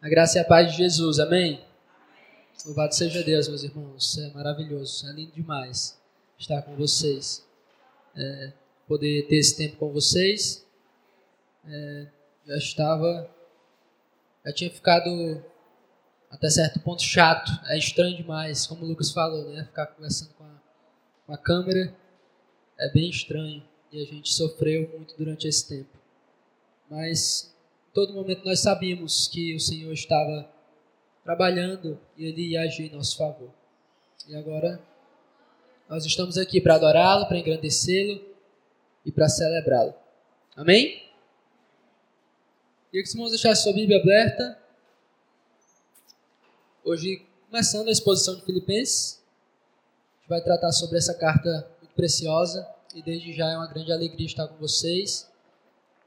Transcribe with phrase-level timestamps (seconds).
[0.00, 1.60] A graça e a paz de Jesus, amém?
[2.64, 4.16] Louvado seja Deus, meus irmãos.
[4.18, 6.00] É maravilhoso, é lindo demais
[6.38, 7.44] estar com vocês.
[8.16, 8.52] É,
[8.86, 10.64] poder ter esse tempo com vocês.
[11.66, 12.06] É,
[12.46, 13.28] já estava.
[14.46, 15.44] Já tinha ficado
[16.30, 17.50] até certo ponto chato.
[17.66, 19.64] É estranho demais, como o Lucas falou, né?
[19.64, 20.62] Ficar conversando com a,
[21.26, 21.92] com a câmera
[22.78, 23.64] é bem estranho.
[23.90, 25.98] E a gente sofreu muito durante esse tempo.
[26.88, 27.52] Mas
[27.98, 30.48] todo momento nós sabíamos que o Senhor estava
[31.24, 33.50] trabalhando e Ele ia agir em nosso favor.
[34.28, 34.80] E agora
[35.88, 38.24] nós estamos aqui para adorá-lo, para engrandecê-lo
[39.04, 39.92] e para celebrá-lo.
[40.54, 41.10] Amém?
[42.88, 44.56] Queria que os irmãos deixassem sua Bíblia aberta.
[46.84, 49.20] Hoje, começando a exposição de Filipenses,
[50.14, 53.90] a gente vai tratar sobre essa carta muito preciosa e desde já é uma grande
[53.90, 55.28] alegria estar com vocês.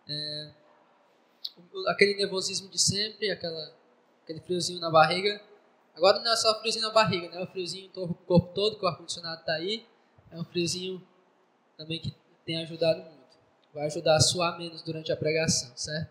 [0.08, 0.61] É,
[1.88, 3.74] aquele nervosismo de sempre, aquela,
[4.24, 5.42] aquele friozinho na barriga.
[5.96, 7.42] Agora não é só friozinho na barriga, né?
[7.42, 9.86] É o friozinho no corpo todo, que o ar-condicionado está aí.
[10.32, 11.02] É um friozinho
[11.78, 13.22] também que tem ajudado muito.
[13.74, 16.10] Vai ajudar a suar menos durante a pregação, certo?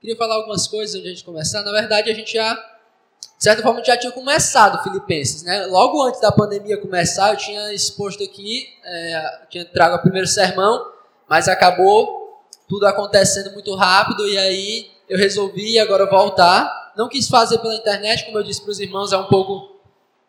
[0.00, 1.62] Queria falar algumas coisas antes de a gente começar.
[1.62, 5.66] Na verdade, a gente já, de certa forma, já tinha começado Filipenses, né?
[5.66, 10.92] Logo antes da pandemia começar, eu tinha exposto aqui, é, tinha trago o primeiro sermão,
[11.28, 12.23] mas acabou
[12.68, 16.92] tudo acontecendo muito rápido e aí eu resolvi agora voltar.
[16.96, 19.74] Não quis fazer pela internet, como eu disse para os irmãos, é um pouco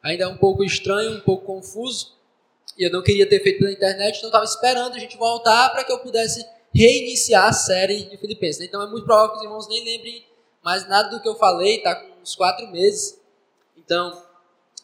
[0.04, 2.14] ainda é um pouco estranho, um pouco confuso.
[2.78, 5.84] E eu não queria ter feito pela internet, então estava esperando a gente voltar para
[5.84, 8.62] que eu pudesse reiniciar a série de Filipenses.
[8.62, 10.26] Então é muito provável que os irmãos nem lembrem
[10.64, 13.20] mais nada do que eu falei, está com uns quatro meses.
[13.78, 14.22] Então,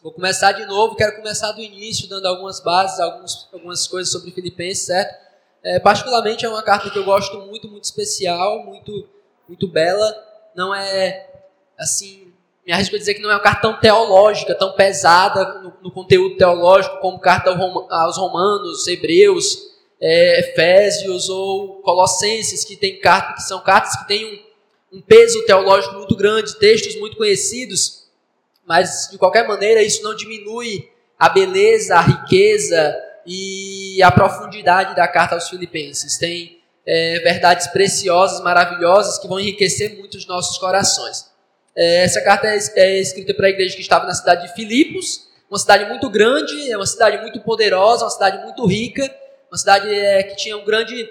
[0.02, 4.86] vou começar de novo, quero começar do início, dando algumas bases, algumas coisas sobre Filipenses,
[4.86, 5.31] certo?
[5.64, 9.08] É, particularmente é uma carta que eu gosto muito, muito especial, muito,
[9.48, 10.14] muito bela.
[10.56, 11.30] Não é,
[11.78, 12.34] assim,
[12.66, 15.92] me arrisco a dizer que não é uma carta tão teológica, tão pesada no, no
[15.92, 17.52] conteúdo teológico como carta
[17.90, 24.26] aos Romanos, Hebreus, é, Efésios ou Colossenses, que, tem carta, que são cartas que têm
[24.92, 28.08] um, um peso teológico muito grande, textos muito conhecidos,
[28.66, 30.90] mas de qualquer maneira isso não diminui
[31.20, 36.18] a beleza, a riqueza, e a profundidade da carta aos Filipenses.
[36.18, 41.30] Tem é, verdades preciosas, maravilhosas, que vão enriquecer muito os nossos corações.
[41.76, 45.30] É, essa carta é, é escrita para a igreja que estava na cidade de Filipos,
[45.50, 49.04] uma cidade muito grande, é uma cidade muito poderosa, uma cidade muito rica,
[49.52, 51.10] uma cidade é, que tinha um grande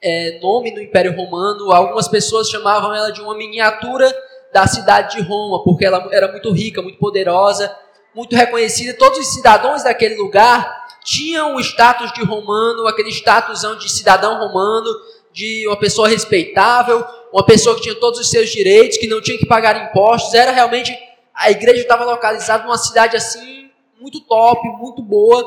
[0.00, 1.70] é, nome no Império Romano.
[1.70, 4.10] Algumas pessoas chamavam ela de uma miniatura
[4.52, 7.74] da cidade de Roma, porque ela era muito rica, muito poderosa,
[8.14, 8.94] muito reconhecida.
[8.94, 14.90] Todos os cidadãos daquele lugar tinham o status de romano, aquele statusão de cidadão romano,
[15.32, 19.38] de uma pessoa respeitável, uma pessoa que tinha todos os seus direitos, que não tinha
[19.38, 20.34] que pagar impostos.
[20.34, 20.92] Era realmente
[21.32, 25.44] a igreja estava localizada numa cidade assim muito top, muito boa,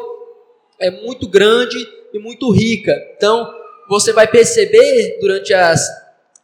[0.79, 1.77] é muito grande
[2.13, 2.95] e muito rica.
[3.17, 3.53] Então
[3.89, 5.85] você vai perceber durante as,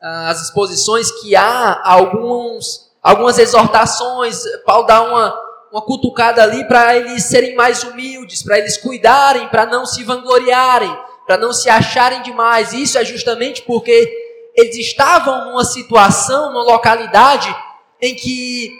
[0.01, 4.41] as exposições que há alguns, algumas exortações.
[4.65, 5.44] Paulo dá uma
[5.75, 10.97] uma cutucada ali para eles serem mais humildes, para eles cuidarem, para não se vangloriarem,
[11.27, 12.71] para não se acharem demais.
[12.71, 14.09] Isso é justamente porque
[14.55, 17.53] eles estavam numa situação, numa localidade
[18.01, 18.71] em que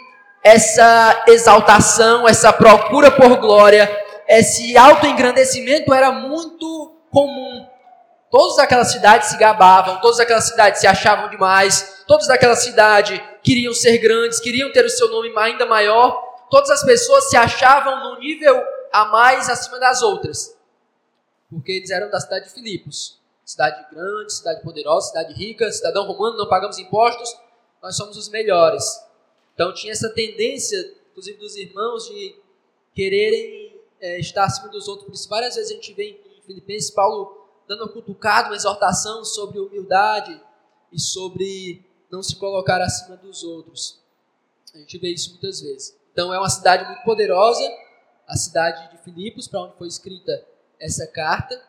[0.42, 3.94] essa exaltação, essa procura por glória,
[4.26, 7.66] esse autoengrandecimento era muito comum.
[8.30, 13.74] Todos daquela cidade se gabavam, todas aquela cidade se achavam demais, todos daquela cidade queriam
[13.74, 18.20] ser grandes, queriam ter o seu nome ainda maior, todas as pessoas se achavam num
[18.20, 18.62] nível
[18.92, 20.56] a mais acima das outras.
[21.50, 23.20] Porque eles eram da cidade de Filipos.
[23.44, 27.36] Cidade grande, cidade poderosa, cidade rica, cidadão romano, não pagamos impostos,
[27.80, 28.84] nós somos os melhores.
[29.54, 30.76] Então tinha essa tendência,
[31.10, 32.34] inclusive dos irmãos, de
[32.92, 35.06] quererem é, estar acima dos outros.
[35.06, 39.24] Por isso, várias vezes a gente vê em Filipenses Paulo dando uma cutucada, uma exortação
[39.24, 40.40] sobre humildade
[40.92, 44.00] e sobre não se colocar acima dos outros.
[44.74, 45.96] A gente vê isso muitas vezes.
[46.16, 47.70] Então é uma cidade muito poderosa,
[48.26, 50.42] a cidade de Filipos, para onde foi escrita
[50.80, 51.62] essa carta.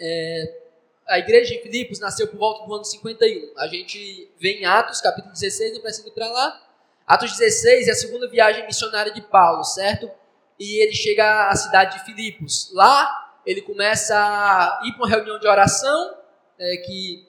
[0.00, 0.60] É,
[1.06, 3.52] a igreja de Filipos nasceu por volta do ano 51.
[3.58, 6.58] A gente vê em Atos, capítulo 16, não precisa ir para lá.
[7.06, 10.10] Atos 16 é a segunda viagem missionária de Paulo, certo?
[10.58, 12.70] E ele chega à cidade de Filipos.
[12.72, 16.16] Lá, ele começa a ir para uma reunião de oração
[16.58, 17.28] é, que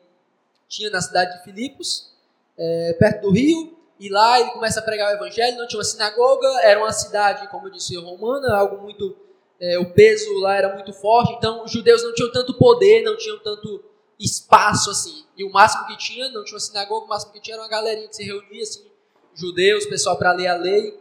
[0.69, 2.09] tinha na cidade de Filipos,
[2.57, 3.76] é, perto do rio.
[3.99, 7.47] E lá ele começa a pregar o evangelho, não tinha uma sinagoga, era uma cidade,
[7.49, 9.15] como eu disse, romana, algo muito.
[9.59, 13.17] É, o peso lá era muito forte, então os judeus não tinham tanto poder, não
[13.17, 13.83] tinham tanto
[14.19, 15.25] espaço assim.
[15.35, 17.69] E o máximo que tinha, não tinha uma sinagoga, o máximo que tinha era uma
[17.69, 18.85] galerinha que se reunia assim,
[19.33, 20.99] judeus, pessoal para ler a lei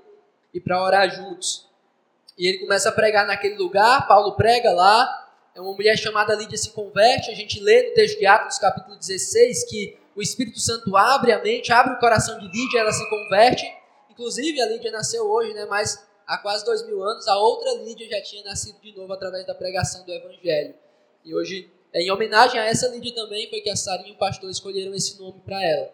[0.55, 1.67] e para orar juntos.
[2.39, 6.59] E ele começa a pregar naquele lugar, Paulo prega lá, é uma mulher chamada Lídia
[6.59, 10.97] se converte, a gente lê no texto de Atos, capítulo 16, que o Espírito Santo
[10.97, 13.65] abre a mente, abre o coração de Lídia, ela se converte.
[14.11, 18.09] Inclusive, a Lídia nasceu hoje, né, mas há quase dois mil anos, a outra Lídia
[18.09, 20.75] já tinha nascido de novo através da pregação do Evangelho.
[21.23, 24.51] E hoje, em homenagem a essa Lídia também, foi que a Sarinha e o pastor
[24.51, 25.91] escolheram esse nome para ela.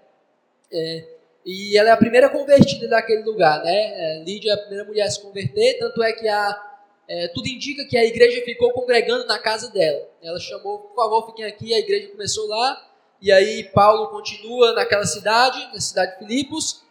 [0.70, 1.08] É,
[1.44, 3.74] e ela é a primeira convertida daquele lugar, né?
[3.74, 6.72] É, Lídia é a primeira mulher a se converter, tanto é que a,
[7.08, 10.08] é, tudo indica que a igreja ficou congregando na casa dela.
[10.22, 12.91] Ela chamou, por favor, fiquem aqui, a igreja começou lá,
[13.22, 16.82] e aí Paulo continua naquela cidade, na cidade de Filipos,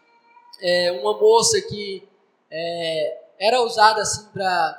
[0.62, 2.08] é, uma moça que
[2.50, 4.78] é, era usada assim para.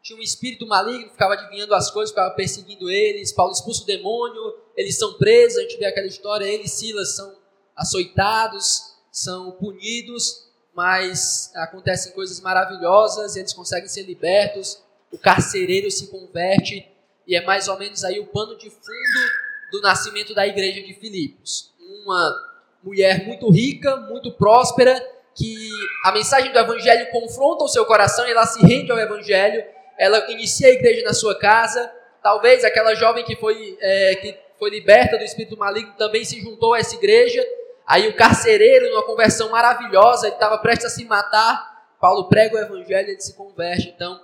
[0.00, 3.32] Tinha um espírito maligno, ficava adivinhando as coisas, ficava perseguindo eles.
[3.32, 5.58] Paulo expulsa o demônio, eles são presos.
[5.58, 7.34] A gente vê aquela história: ele e Silas são
[7.74, 14.80] açoitados, são punidos, mas acontecem coisas maravilhosas, eles conseguem ser libertos.
[15.10, 16.88] O carcereiro se converte,
[17.26, 19.35] e é mais ou menos aí o pano de fundo
[19.70, 21.72] do nascimento da igreja de Filipos.
[22.04, 22.34] Uma
[22.82, 24.94] mulher muito rica, muito próspera,
[25.34, 25.68] que
[26.04, 29.64] a mensagem do Evangelho confronta o seu coração e ela se rende ao Evangelho,
[29.98, 31.92] ela inicia a igreja na sua casa.
[32.22, 36.74] Talvez aquela jovem que foi, é, que foi liberta do espírito maligno também se juntou
[36.74, 37.44] a essa igreja.
[37.86, 41.76] Aí o carcereiro, numa conversão maravilhosa, ele estava prestes a se matar.
[42.00, 43.88] Paulo prega o Evangelho e ele se converte.
[43.94, 44.20] Então,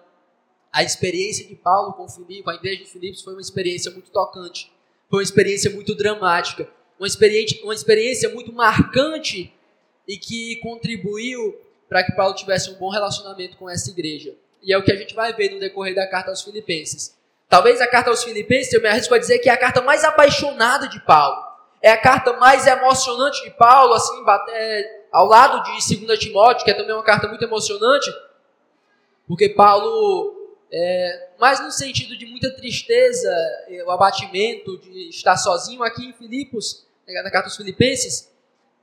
[0.72, 4.72] a experiência de Paulo com Filipe, a igreja de Filipos, foi uma experiência muito tocante,
[5.12, 6.66] foi uma experiência muito dramática,
[6.98, 9.54] uma experiência, uma experiência muito marcante
[10.08, 11.54] e que contribuiu
[11.86, 14.34] para que Paulo tivesse um bom relacionamento com essa igreja.
[14.62, 17.14] E é o que a gente vai ver no decorrer da carta aos Filipenses.
[17.46, 20.02] Talvez a carta aos Filipenses, eu me arrisco a dizer que é a carta mais
[20.02, 21.44] apaixonada de Paulo.
[21.82, 26.70] É a carta mais emocionante de Paulo, assim, é, ao lado de 2 Timóteo, que
[26.70, 28.10] é também uma carta muito emocionante,
[29.28, 30.41] porque Paulo,
[30.72, 33.30] é, mais no sentido de muita tristeza,
[33.84, 38.32] o abatimento de estar sozinho aqui em Filipos, na carta aos Filipenses,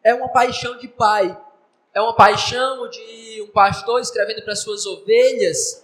[0.04, 1.36] é uma paixão de pai.
[1.94, 5.84] É uma paixão de um pastor escrevendo para suas ovelhas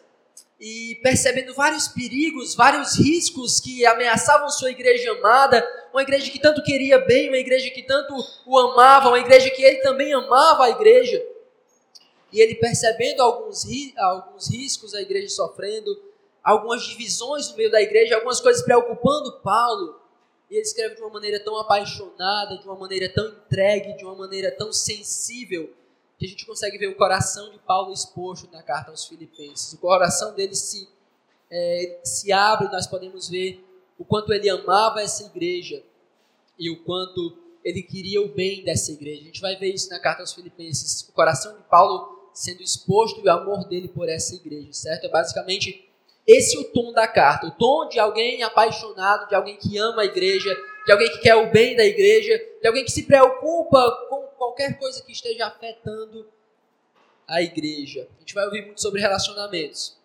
[0.60, 6.62] e percebendo vários perigos, vários riscos que ameaçavam sua igreja amada, uma igreja que tanto
[6.62, 8.14] queria bem, uma igreja que tanto
[8.46, 11.22] o amava, uma igreja que ele também amava a igreja.
[12.32, 13.66] E ele percebendo alguns,
[13.98, 15.98] alguns riscos, a igreja sofrendo,
[16.44, 20.00] algumas divisões no meio da igreja, algumas coisas preocupando Paulo,
[20.50, 24.16] e ele escreve de uma maneira tão apaixonada, de uma maneira tão entregue, de uma
[24.16, 25.74] maneira tão sensível,
[26.20, 29.74] que a gente consegue ver o coração de Paulo exposto na carta aos Filipenses.
[29.74, 30.88] O coração dele se,
[31.52, 33.64] é, se abre, nós podemos ver
[33.98, 35.84] o quanto ele amava essa igreja
[36.58, 39.24] e o quanto ele queria o bem dessa igreja.
[39.24, 41.02] A gente vai ver isso na carta aos Filipenses.
[41.10, 45.06] O coração de Paulo sendo exposto e o amor dele por essa igreja, certo?
[45.06, 45.90] É basicamente
[46.28, 50.06] esse o tom da carta, o tom de alguém apaixonado, de alguém que ama a
[50.06, 50.56] igreja,
[50.86, 54.78] de alguém que quer o bem da igreja, de alguém que se preocupa com qualquer
[54.78, 56.28] coisa que esteja afetando
[57.28, 58.08] a igreja.
[58.18, 59.98] A gente vai ouvir muito sobre relacionamentos,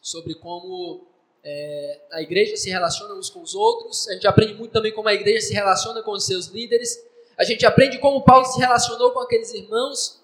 [0.00, 1.06] sobre como
[1.44, 4.08] é, a igreja se relaciona uns com os outros.
[4.08, 7.04] A gente aprende muito também como a igreja se relaciona com os seus líderes.
[7.36, 10.21] A gente aprende como Paulo se relacionou com aqueles irmãos.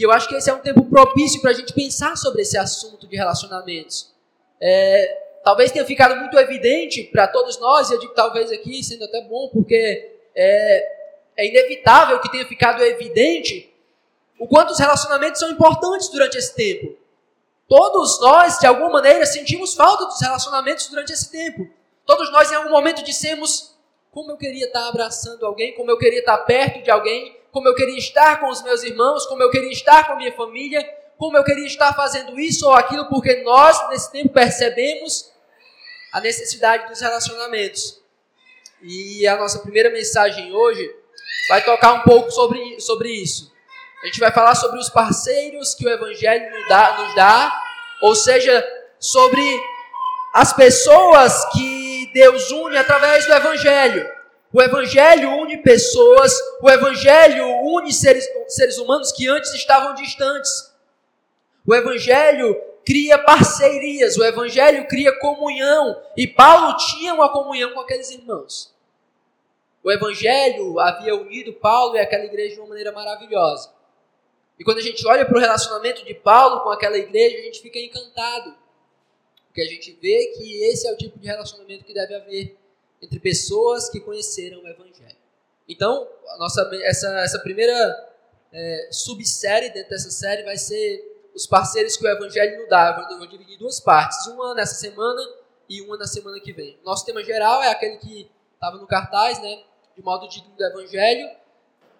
[0.00, 2.56] E eu acho que esse é um tempo propício para a gente pensar sobre esse
[2.56, 4.10] assunto de relacionamentos
[4.60, 9.04] é, talvez tenha ficado muito evidente para todos nós, e eu digo talvez aqui, sendo
[9.04, 10.88] até bom, porque é,
[11.36, 13.72] é inevitável que tenha ficado evidente
[14.38, 16.96] o quanto os relacionamentos são importantes durante esse tempo.
[17.68, 21.68] Todos nós, de alguma maneira, sentimos falta dos relacionamentos durante esse tempo.
[22.04, 23.76] Todos nós, em algum momento, dissemos:
[24.10, 27.74] como eu queria estar abraçando alguém, como eu queria estar perto de alguém, como eu
[27.74, 30.82] queria estar com os meus irmãos, como eu queria estar com a minha família,
[31.18, 35.30] como eu queria estar fazendo isso ou aquilo, porque nós, nesse tempo, percebemos
[36.12, 38.00] a necessidade dos relacionamentos.
[38.82, 40.90] E a nossa primeira mensagem hoje
[41.48, 43.52] vai tocar um pouco sobre, sobre isso.
[44.02, 47.62] A gente vai falar sobre os parceiros que o Evangelho nos dá, nos dá
[48.00, 48.66] ou seja,
[48.98, 49.42] sobre
[50.34, 54.08] as pessoas que Deus une através do Evangelho.
[54.52, 60.74] O Evangelho une pessoas, o Evangelho une seres, seres humanos que antes estavam distantes.
[61.66, 66.02] O Evangelho cria parcerias, o Evangelho cria comunhão.
[66.16, 68.74] E Paulo tinha uma comunhão com aqueles irmãos.
[69.84, 73.72] O Evangelho havia unido Paulo e aquela igreja de uma maneira maravilhosa.
[74.58, 77.62] E quando a gente olha para o relacionamento de Paulo com aquela igreja, a gente
[77.62, 78.54] fica encantado.
[79.46, 82.59] Porque a gente vê que esse é o tipo de relacionamento que deve haver
[83.00, 85.16] entre pessoas que conheceram o Evangelho.
[85.68, 88.10] Então, nossa, essa, essa primeira
[88.52, 93.06] é, subsérie dentro dessa série vai ser os parceiros que o Evangelho nos dá.
[93.10, 95.20] Eu vou dividir em duas partes, uma nessa semana
[95.68, 96.78] e uma na semana que vem.
[96.84, 99.62] Nosso tema geral é aquele que estava no cartaz, né,
[99.96, 101.30] de modo digno do Evangelho.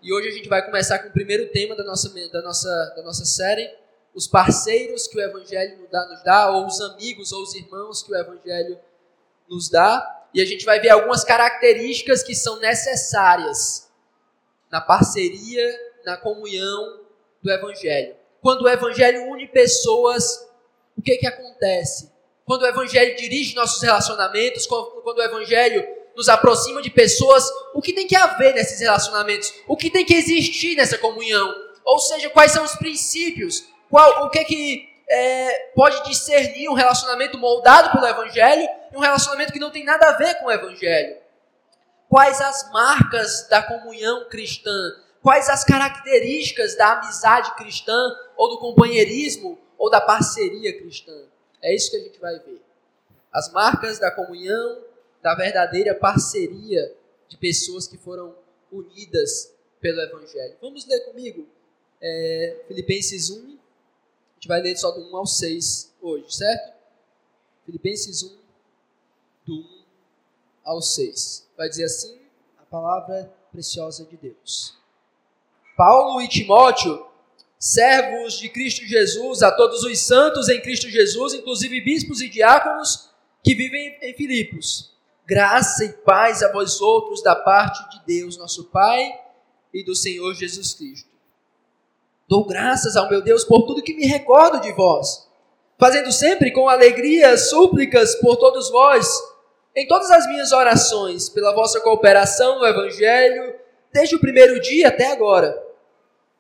[0.03, 3.03] E hoje a gente vai começar com o primeiro tema da nossa, da nossa, da
[3.03, 3.71] nossa série,
[4.15, 8.03] os parceiros que o Evangelho nos dá, nos dá, ou os amigos ou os irmãos
[8.03, 8.79] que o Evangelho
[9.49, 10.20] nos dá.
[10.33, 13.91] E a gente vai ver algumas características que são necessárias
[14.71, 15.69] na parceria,
[16.05, 17.01] na comunhão
[17.43, 18.15] do Evangelho.
[18.41, 20.49] Quando o Evangelho une pessoas,
[20.97, 22.11] o que, que acontece?
[22.45, 27.93] Quando o Evangelho dirige nossos relacionamentos, quando o Evangelho nos aproxima de pessoas, o que
[27.93, 29.53] tem que haver nesses relacionamentos?
[29.67, 31.55] O que tem que existir nessa comunhão?
[31.85, 33.65] Ou seja, quais são os princípios?
[33.89, 39.53] Qual, o que que é, pode discernir um relacionamento moldado pelo Evangelho e um relacionamento
[39.53, 41.17] que não tem nada a ver com o Evangelho?
[42.09, 44.73] Quais as marcas da comunhão cristã?
[45.21, 47.99] Quais as características da amizade cristã,
[48.37, 51.13] ou do companheirismo, ou da parceria cristã?
[51.61, 52.63] É isso que a gente vai ver.
[53.33, 54.83] As marcas da comunhão,
[55.21, 56.95] da verdadeira parceria
[57.29, 58.35] de pessoas que foram
[58.73, 60.57] unidas pelo Evangelho.
[60.61, 61.47] Vamos ler comigo
[62.01, 63.60] é, Filipenses 1.
[64.41, 66.73] Gente vai ler só do 1 ao 6 hoje, certo?
[67.67, 68.39] Filipenses 1,
[69.45, 69.83] do 1
[70.65, 71.47] ao 6.
[71.59, 72.19] Vai dizer assim:
[72.59, 74.79] a palavra preciosa de Deus.
[75.77, 77.07] Paulo e Timóteo,
[77.59, 83.11] servos de Cristo Jesus, a todos os santos em Cristo Jesus, inclusive bispos e diáconos
[83.45, 84.97] que vivem em Filipos.
[85.27, 89.21] Graça e paz a vós outros da parte de Deus, nosso Pai,
[89.73, 91.10] e do Senhor Jesus Cristo.
[92.31, 95.29] Dou graças ao meu Deus por tudo que me recordo de vós,
[95.77, 99.05] fazendo sempre com alegria súplicas por todos vós,
[99.75, 103.59] em todas as minhas orações, pela vossa cooperação no Evangelho,
[103.93, 105.61] desde o primeiro dia até agora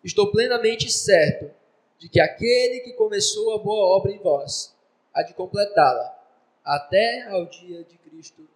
[0.05, 1.51] estou plenamente certo
[1.99, 4.73] de que aquele que começou a boa obra em vós
[5.13, 6.17] há de completá-la
[6.65, 8.49] até ao dia de Cristo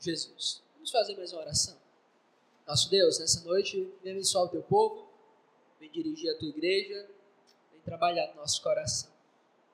[0.00, 0.60] Jesus.
[0.74, 1.76] Vamos fazer mais uma oração.
[2.66, 5.11] Nosso Deus, nessa noite, vem abençoar o teu povo,
[5.82, 7.08] vem dirigir a tua igreja,
[7.72, 9.10] vem trabalhar no nosso coração.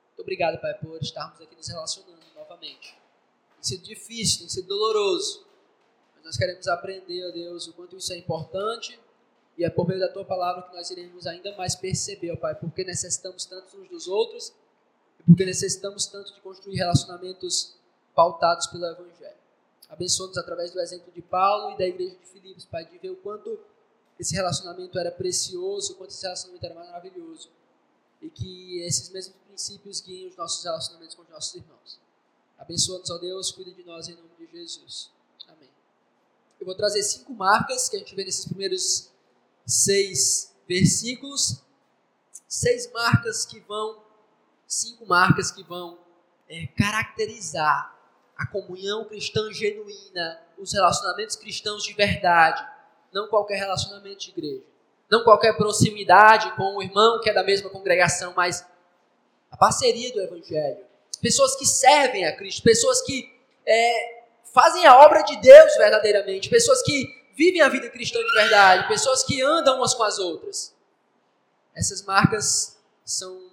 [0.06, 2.98] Muito obrigado, Pai, por estarmos aqui nos relacionando novamente.
[3.56, 5.46] Tem sido difícil, tem sido doloroso,
[6.14, 8.98] mas nós queremos aprender, ó Deus, o quanto isso é importante
[9.58, 12.54] e é por meio da tua palavra que nós iremos ainda mais perceber, ó Pai,
[12.54, 14.54] porque necessitamos tanto uns dos outros
[15.20, 17.76] e porque necessitamos tanto de construir relacionamentos
[18.14, 19.36] pautados pelo Evangelho.
[19.90, 23.16] Abençoa-nos através do exemplo de Paulo e da igreja de Filipos, Pai, de ver o
[23.16, 23.58] quanto
[24.18, 27.50] esse relacionamento era precioso, quanto esse relacionamento era maravilhoso.
[28.20, 32.00] E que esses mesmos princípios guiem os nossos relacionamentos com os nossos irmãos.
[32.58, 35.12] Abençoa-nos, ó Deus, cuida de nós em nome de Jesus.
[35.46, 35.70] Amém.
[36.58, 39.10] Eu vou trazer cinco marcas que a gente vê nesses primeiros
[39.64, 41.62] seis versículos,
[42.48, 44.02] seis marcas que vão,
[44.66, 45.98] cinco marcas que vão
[46.48, 47.96] é, caracterizar
[48.36, 52.64] a comunhão cristã genuína, os relacionamentos cristãos de verdade,
[53.12, 54.62] não qualquer relacionamento de igreja,
[55.10, 58.66] não qualquer proximidade com o irmão que é da mesma congregação, mas
[59.50, 60.84] a parceria do Evangelho.
[61.20, 63.32] Pessoas que servem a Cristo, pessoas que
[63.66, 64.22] é,
[64.52, 69.22] fazem a obra de Deus verdadeiramente, pessoas que vivem a vida cristã de verdade, pessoas
[69.22, 70.74] que andam umas com as outras.
[71.74, 73.48] Essas marcas são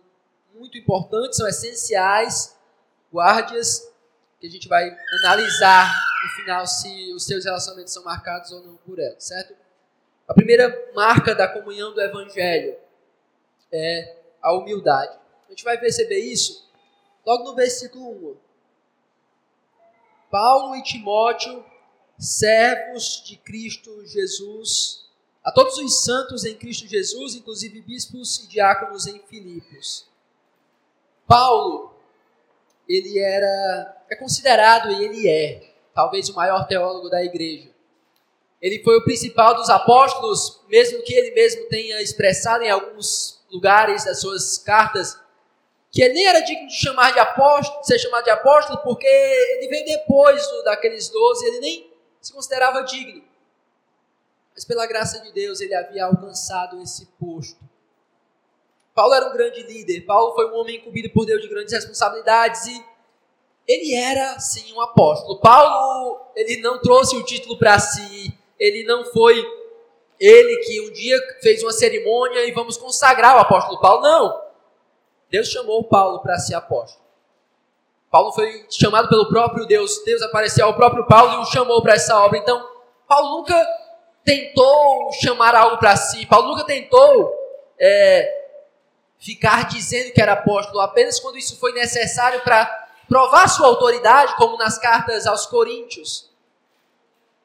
[0.54, 2.56] muito importantes, são essenciais,
[3.14, 3.88] guarde-as,
[4.40, 4.90] que a gente vai
[5.24, 5.94] analisar
[6.26, 9.56] no final se os seus relacionamentos são marcados ou não por elas, certo?
[10.28, 12.76] A primeira marca da comunhão do Evangelho
[13.72, 15.16] é a humildade.
[15.48, 16.68] A gente vai perceber isso
[17.24, 18.38] logo no versículo 1.
[20.32, 21.64] Paulo e Timóteo
[22.18, 25.08] servos de Cristo Jesus,
[25.44, 30.08] a todos os santos em Cristo Jesus, inclusive bispos e diáconos em Filipos.
[31.28, 31.94] Paulo,
[32.90, 37.70] ele era, é considerado e ele é, talvez o maior teólogo da igreja.
[38.62, 44.04] Ele foi o principal dos apóstolos, mesmo que ele mesmo tenha expressado em alguns lugares
[44.04, 45.18] das suas cartas
[45.92, 49.08] que ele nem era digno de chamar de apóstolo, de ser chamado de apóstolo, porque
[49.08, 53.24] ele veio depois daqueles doze, ele nem se considerava digno.
[54.54, 57.60] Mas pela graça de Deus ele havia alcançado esse posto.
[58.94, 60.02] Paulo era um grande líder.
[60.02, 62.86] Paulo foi um homem incumbido por Deus de grandes responsabilidades e
[63.68, 65.40] ele era sim um apóstolo.
[65.40, 68.38] Paulo, ele não trouxe o título para si.
[68.60, 69.44] Ele não foi
[70.20, 74.02] ele que um dia fez uma cerimônia e vamos consagrar o apóstolo Paulo.
[74.02, 74.42] Não.
[75.30, 77.04] Deus chamou Paulo para ser apóstolo.
[78.12, 80.04] Paulo foi chamado pelo próprio Deus.
[80.06, 82.38] Deus apareceu ao próprio Paulo e o chamou para essa obra.
[82.38, 82.66] Então,
[83.08, 83.68] Paulo nunca
[84.24, 86.26] tentou chamar algo para si.
[86.26, 87.34] Paulo nunca tentou
[87.80, 88.46] é,
[89.18, 94.58] ficar dizendo que era apóstolo apenas quando isso foi necessário para provar sua autoridade, como
[94.58, 96.30] nas cartas aos Coríntios.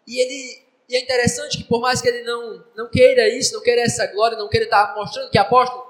[0.07, 3.63] E ele e é interessante que por mais que ele não, não queira isso, não
[3.63, 5.87] queira essa glória, não queira estar mostrando que é apóstolo,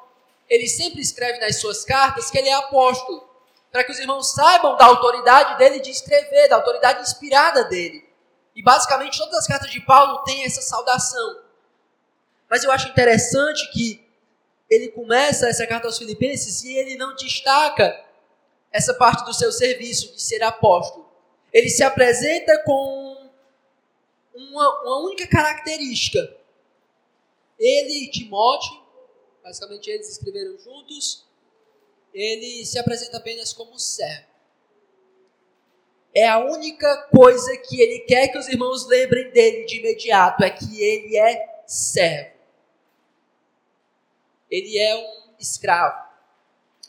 [0.46, 3.26] ele sempre escreve nas suas cartas que ele é apóstolo,
[3.72, 8.04] para que os irmãos saibam da autoridade dele de escrever, da autoridade inspirada dele.
[8.54, 11.40] E basicamente todas as cartas de Paulo têm essa saudação.
[12.50, 14.06] Mas eu acho interessante que
[14.68, 17.98] ele começa essa carta aos Filipenses e ele não destaca
[18.72, 21.08] essa parte do seu serviço de ser apóstolo.
[21.52, 23.30] Ele se apresenta com
[24.34, 26.36] uma, uma única característica.
[27.58, 28.80] Ele e Timóteo,
[29.42, 31.26] basicamente eles escreveram juntos,
[32.14, 34.30] ele se apresenta apenas como servo.
[36.14, 40.50] É a única coisa que ele quer que os irmãos lembrem dele de imediato, é
[40.50, 42.40] que ele é servo
[44.50, 46.09] ele é um escravo.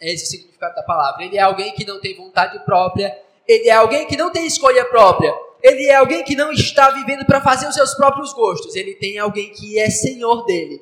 [0.02, 1.24] É esse o significado da palavra.
[1.24, 3.16] Ele é alguém que não tem vontade própria.
[3.48, 5.34] Ele é alguém que não tem escolha própria.
[5.62, 8.76] Ele é alguém que não está vivendo para fazer os seus próprios gostos.
[8.76, 10.82] Ele tem alguém que é senhor dele.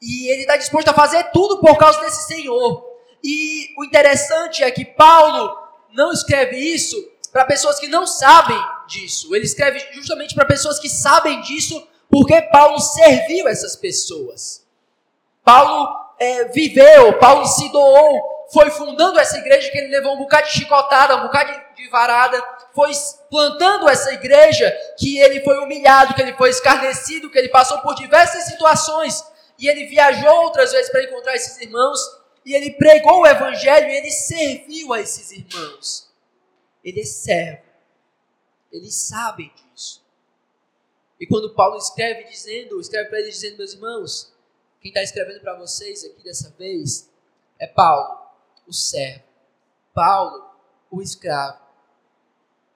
[0.00, 2.88] E ele está disposto a fazer tudo por causa desse senhor.
[3.22, 5.56] E o interessante é que Paulo
[5.92, 6.96] não escreve isso
[7.32, 9.34] para pessoas que não sabem disso.
[9.34, 14.66] Ele escreve justamente para pessoas que sabem disso, porque Paulo serviu essas pessoas.
[15.44, 15.88] Paulo
[16.20, 20.52] é, viveu, Paulo se doou, foi fundando essa igreja que ele levou um bocado de
[20.52, 22.38] chicotada, um bocado de, de varada,
[22.74, 22.90] foi
[23.30, 27.94] plantando essa igreja que ele foi humilhado, que ele foi escarnecido, que ele passou por
[27.94, 29.24] diversas situações
[29.58, 31.98] e ele viajou outras vezes para encontrar esses irmãos
[32.44, 36.10] e ele pregou o evangelho e ele serviu a esses irmãos.
[36.84, 37.62] Ele é servo.
[38.70, 40.04] Eles sabem disso.
[41.18, 44.29] E quando Paulo escreve dizendo, escreve para eles dizendo, meus irmãos,
[44.80, 47.10] quem está escrevendo para vocês aqui dessa vez
[47.58, 48.18] é Paulo,
[48.66, 49.24] o servo.
[49.92, 50.50] Paulo,
[50.90, 51.60] o escravo.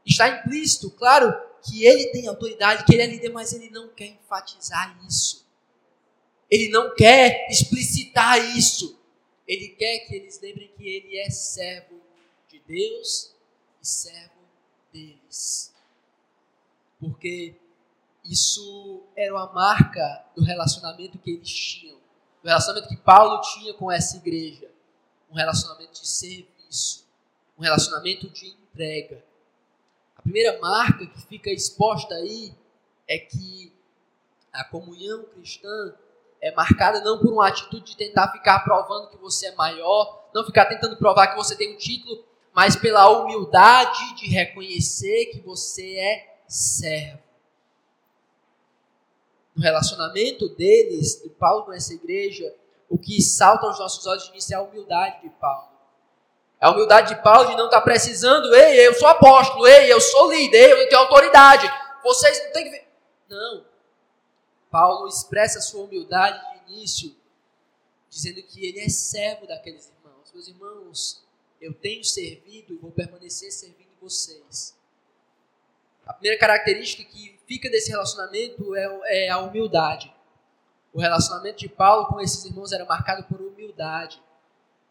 [0.04, 4.06] Está implícito, claro, que ele tem autoridade, que ele é líder, mas ele não quer
[4.06, 5.46] enfatizar isso.
[6.50, 9.00] Ele não quer explicitar isso.
[9.48, 12.00] Ele quer que eles lembrem que ele é servo
[12.48, 13.34] de Deus
[13.82, 14.40] e servo
[14.92, 15.72] deles.
[17.00, 17.54] Porque
[18.24, 21.98] isso era uma marca do relacionamento que eles tinham,
[22.44, 24.70] do relacionamento que Paulo tinha com essa igreja,
[25.30, 27.06] um relacionamento de serviço,
[27.58, 29.24] um relacionamento de entrega.
[30.14, 32.54] A primeira marca que fica exposta aí
[33.08, 33.72] é que
[34.52, 35.94] a comunhão cristã
[36.38, 40.44] é marcada não por uma atitude de tentar ficar provando que você é maior, não
[40.44, 45.96] ficar tentando provar que você tem um título, mas pela humildade de reconhecer que você
[45.96, 47.23] é servo
[49.54, 52.54] no relacionamento deles, de Paulo com essa igreja,
[52.88, 55.68] o que salta aos nossos olhos de início é a humildade de Paulo.
[56.60, 60.00] É a humildade de Paulo de não estar precisando, ei, eu sou apóstolo, ei, eu
[60.00, 61.68] sou líder, eu tenho autoridade.
[62.02, 62.88] Vocês não têm que ver.
[63.28, 63.64] Não.
[64.70, 67.14] Paulo expressa a sua humildade de início,
[68.10, 70.32] dizendo que ele é servo daqueles irmãos.
[70.32, 71.24] Meus irmãos,
[71.60, 74.76] eu tenho servido e vou permanecer servindo vocês.
[76.06, 80.14] A primeira característica que fica desse relacionamento é, é a humildade.
[80.92, 84.22] O relacionamento de Paulo com esses irmãos era marcado por humildade,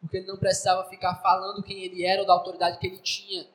[0.02, 3.48] porque ele não precisava ficar falando quem ele era ou da autoridade que ele tinha,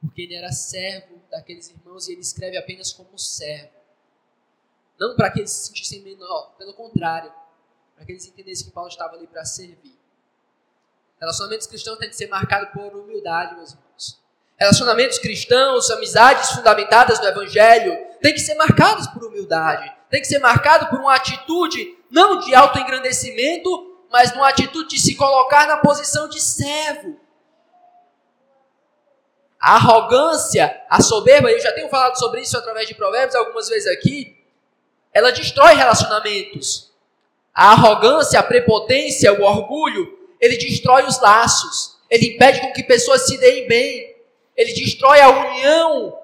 [0.00, 3.70] porque ele era servo daqueles irmãos e ele escreve apenas como servo.
[4.98, 7.32] Não para que eles se sentissem menor, pelo contrário,
[7.94, 9.98] para que eles entendessem que Paulo estava ali para servir.
[11.20, 13.89] Relacionamentos cristãos têm que ser marcados por humildade, meus irmãos.
[14.60, 20.38] Relacionamentos cristãos, amizades fundamentadas no Evangelho, têm que ser marcados por humildade, tem que ser
[20.38, 26.28] marcado por uma atitude não de autoengrandecimento, mas uma atitude de se colocar na posição
[26.28, 27.18] de servo.
[29.58, 33.90] A arrogância, a soberba, eu já tenho falado sobre isso através de provérbios algumas vezes
[33.90, 34.36] aqui,
[35.12, 36.92] ela destrói relacionamentos.
[37.54, 41.98] A arrogância, a prepotência, o orgulho, ele destrói os laços.
[42.10, 44.09] Ele impede com que pessoas se deem bem
[44.60, 46.18] ele destrói a união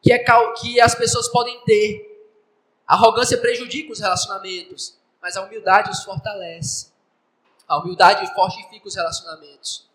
[0.00, 2.06] que, é, que as pessoas podem ter.
[2.86, 6.90] A arrogância prejudica os relacionamentos, mas a humildade os fortalece.
[7.68, 9.86] A humildade fortifica os relacionamentos.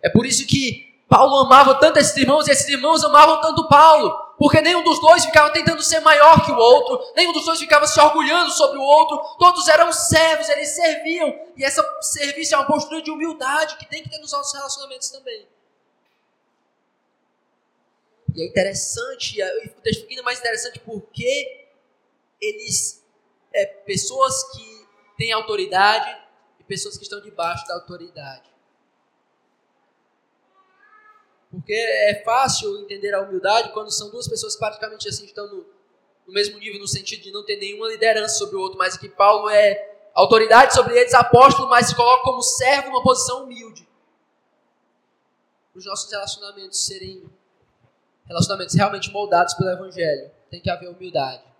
[0.00, 4.16] É por isso que Paulo amava tanto esses irmãos e esses irmãos amavam tanto Paulo,
[4.38, 7.88] porque nenhum dos dois ficava tentando ser maior que o outro, nenhum dos dois ficava
[7.88, 12.66] se orgulhando sobre o outro, todos eram servos, eles serviam, e essa serviço é uma
[12.68, 15.48] postura de humildade que tem que ter nos nossos relacionamentos também.
[18.34, 21.68] E é interessante, o texto fica ainda mais interessante porque
[22.40, 23.04] eles,
[23.52, 26.18] é, pessoas que têm autoridade
[26.58, 28.50] e pessoas que estão debaixo da autoridade.
[31.50, 35.66] Porque é fácil entender a humildade quando são duas pessoas que praticamente assim estão no,
[36.26, 39.08] no mesmo nível, no sentido de não ter nenhuma liderança sobre o outro, mas que
[39.08, 43.88] Paulo é autoridade sobre eles, apóstolo, mas se coloca como servo numa posição humilde.
[45.74, 47.28] Os nossos relacionamentos serem
[48.30, 51.50] relacionamentos realmente moldados pelo Evangelho, tem que haver humildade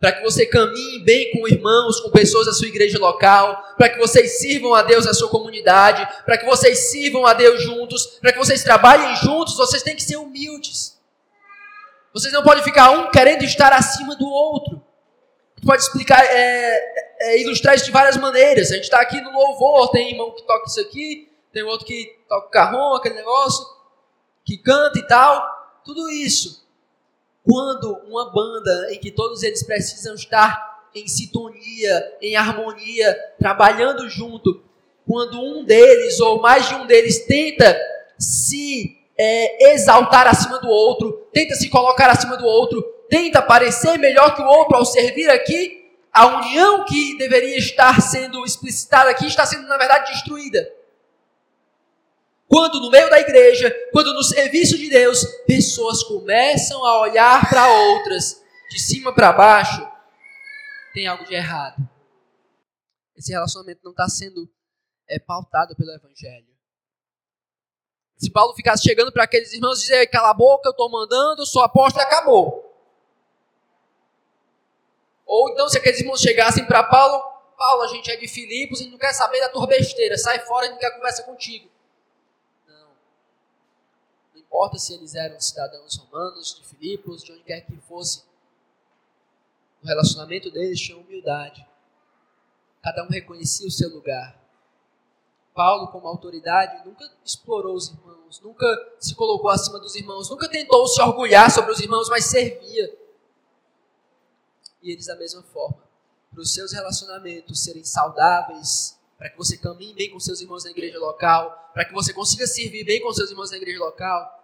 [0.00, 3.98] para que você caminhe bem com irmãos, com pessoas da sua igreja local, para que
[3.98, 8.32] vocês sirvam a Deus na sua comunidade, para que vocês sirvam a Deus juntos, para
[8.32, 10.98] que vocês trabalhem juntos, vocês têm que ser humildes.
[12.14, 14.76] Vocês não podem ficar um querendo estar acima do outro.
[14.76, 16.80] A gente pode explicar, é,
[17.20, 18.72] é, ilustrar isso de várias maneiras.
[18.72, 22.10] A gente está aqui no louvor, tem irmão que toca isso aqui, tem outro que
[22.26, 23.66] toca o carrom, aquele negócio,
[24.46, 25.59] que canta e tal.
[25.90, 26.64] Tudo isso
[27.42, 34.62] quando uma banda em que todos eles precisam estar em sintonia, em harmonia, trabalhando junto,
[35.04, 37.76] quando um deles ou mais de um deles tenta
[38.16, 44.36] se é, exaltar acima do outro, tenta se colocar acima do outro, tenta parecer melhor
[44.36, 49.44] que o outro ao servir aqui, a união que deveria estar sendo explicitada aqui está
[49.44, 50.70] sendo, na verdade, destruída.
[52.50, 57.68] Quando no meio da igreja, quando no serviço de Deus, pessoas começam a olhar para
[57.68, 59.88] outras, de cima para baixo,
[60.92, 61.76] tem algo de errado.
[63.16, 64.50] Esse relacionamento não está sendo
[65.08, 66.48] é, pautado pelo Evangelho.
[68.16, 71.42] Se Paulo ficasse chegando para aqueles irmãos e dizer, cala a boca, eu estou mandando,
[71.42, 72.68] eu sou apóstolo, acabou.
[75.24, 77.22] Ou então, se aqueles irmãos chegassem para Paulo,
[77.56, 80.66] Paulo, a gente é de Filipos e não quer saber da tua besteira, sai fora,
[80.66, 81.70] e não quer conversa contigo
[84.50, 88.24] importa se eles eram cidadãos romanos, de Filipos, de onde quer que fosse.
[89.80, 91.64] O relacionamento deles tinha humildade.
[92.82, 94.36] Cada um reconhecia o seu lugar.
[95.54, 98.66] Paulo, como autoridade, nunca explorou os irmãos, nunca
[98.98, 102.98] se colocou acima dos irmãos, nunca tentou se orgulhar sobre os irmãos, mas servia.
[104.82, 105.82] E eles, da mesma forma,
[106.30, 110.70] para os seus relacionamentos serem saudáveis, para que você caminhe bem com seus irmãos na
[110.70, 114.39] igreja local, para que você consiga servir bem com seus irmãos na igreja local,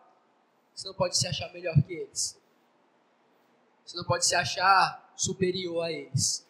[0.77, 2.39] você não pode se achar melhor que eles.
[3.85, 6.47] Você não pode se achar superior a eles.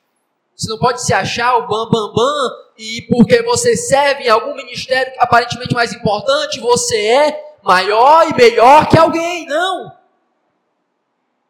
[0.56, 4.56] Você não pode se achar o bam bam bam e porque você serve em algum
[4.56, 9.46] ministério aparentemente mais importante, você é maior e melhor que alguém.
[9.46, 9.96] Não.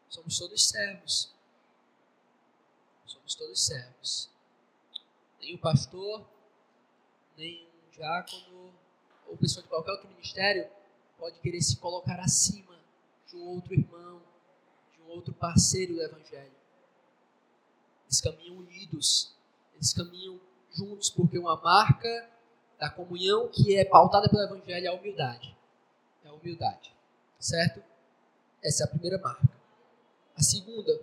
[0.07, 1.33] Somos todos servos.
[3.07, 4.29] Somos todos servos.
[5.41, 6.21] Nem o pastor,
[7.35, 8.71] nem um diácono
[9.25, 10.76] ou pessoa de qualquer outro ministério
[11.17, 12.77] pode querer se colocar acima
[13.27, 14.21] de um outro irmão,
[14.93, 16.51] de um outro parceiro do Evangelho.
[18.05, 19.33] Eles caminham unidos,
[19.75, 20.39] eles caminham
[20.71, 22.29] juntos, porque uma marca
[22.79, 25.55] da comunhão que é pautada pelo Evangelho é a humildade.
[26.23, 26.93] É a humildade,
[27.39, 27.83] certo?
[28.63, 29.49] Essa é a primeira marca.
[30.35, 31.01] A segunda,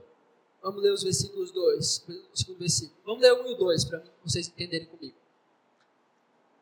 [0.62, 3.00] vamos ler os versículos 2, o segundo versículo.
[3.04, 5.23] Vamos ler 1 um e o 2 para vocês entenderem comigo.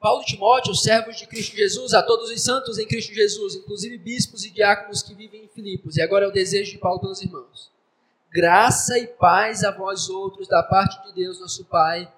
[0.02, 3.96] Paulo e Timóteo, servos de Cristo Jesus, a todos os santos em Cristo Jesus, inclusive
[3.96, 5.96] bispos e diáconos que vivem em Filipos.
[5.96, 7.70] E agora é o desejo de Paulo pelos irmãos.
[8.28, 12.12] Graça e paz a vós outros da parte de Deus, nosso Pai,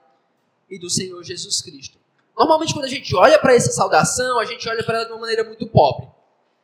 [0.70, 1.98] e do Senhor Jesus Cristo.
[2.36, 5.20] Normalmente, quando a gente olha para essa saudação, a gente olha para ela de uma
[5.20, 6.08] maneira muito pobre.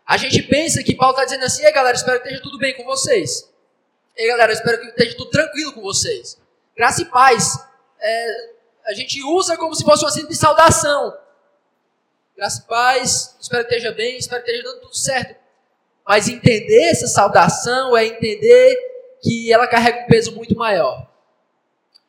[0.06, 2.74] A gente pensa que Paulo está dizendo assim: ei galera, espero que esteja tudo bem
[2.74, 3.46] com vocês.
[4.16, 6.40] Ei galera, espero que esteja tudo tranquilo com vocês.
[6.74, 7.62] Graça e paz.
[8.00, 8.50] É,
[8.90, 11.16] a gente usa como se fosse uma simples saudação.
[12.36, 15.36] Graça e paz, espero que esteja bem, espero que esteja dando tudo certo.
[16.06, 18.76] Mas entender essa saudação é entender
[19.22, 21.08] que ela carrega um peso muito maior.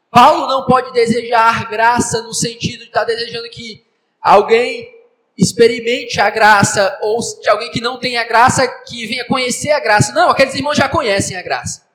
[0.09, 3.85] Paulo não pode desejar graça no sentido de estar desejando que
[4.19, 4.91] alguém
[5.37, 9.79] experimente a graça, ou de alguém que não tem a graça, que venha conhecer a
[9.79, 10.11] graça.
[10.13, 11.87] Não, aqueles irmãos já conhecem a graça.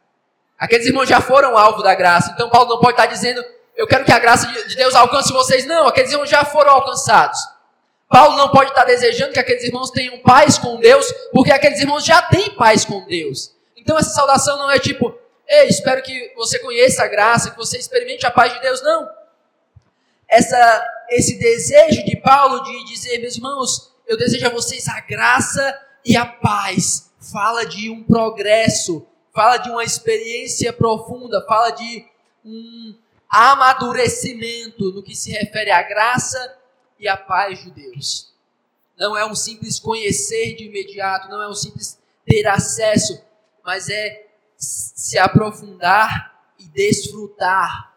[0.57, 2.31] Aqueles irmãos já foram alvo da graça.
[2.33, 3.45] Então Paulo não pode estar dizendo
[3.77, 5.67] eu quero que a graça de Deus alcance vocês.
[5.67, 7.39] Não, aqueles irmãos já foram alcançados.
[8.09, 12.05] Paulo não pode estar desejando que aqueles irmãos tenham paz com Deus, porque aqueles irmãos
[12.05, 13.53] já têm paz com Deus.
[13.77, 15.15] Então essa saudação não é tipo,
[15.47, 18.83] ei, espero que você conheça a graça, que você experimente a paz de Deus.
[18.83, 19.09] Não.
[20.29, 25.79] Essa, esse desejo de Paulo de dizer, meus irmãos, eu desejo a vocês a graça
[26.05, 27.11] e a paz.
[27.33, 32.07] Fala de um progresso, fala de uma experiência profunda, fala de
[32.45, 32.95] um,
[33.29, 36.59] amadurecimento no que se refere à graça
[36.99, 38.33] e à paz de Deus.
[38.99, 43.23] Não é um simples conhecer de imediato, não é um simples ter acesso,
[43.65, 47.95] mas é se aprofundar e desfrutar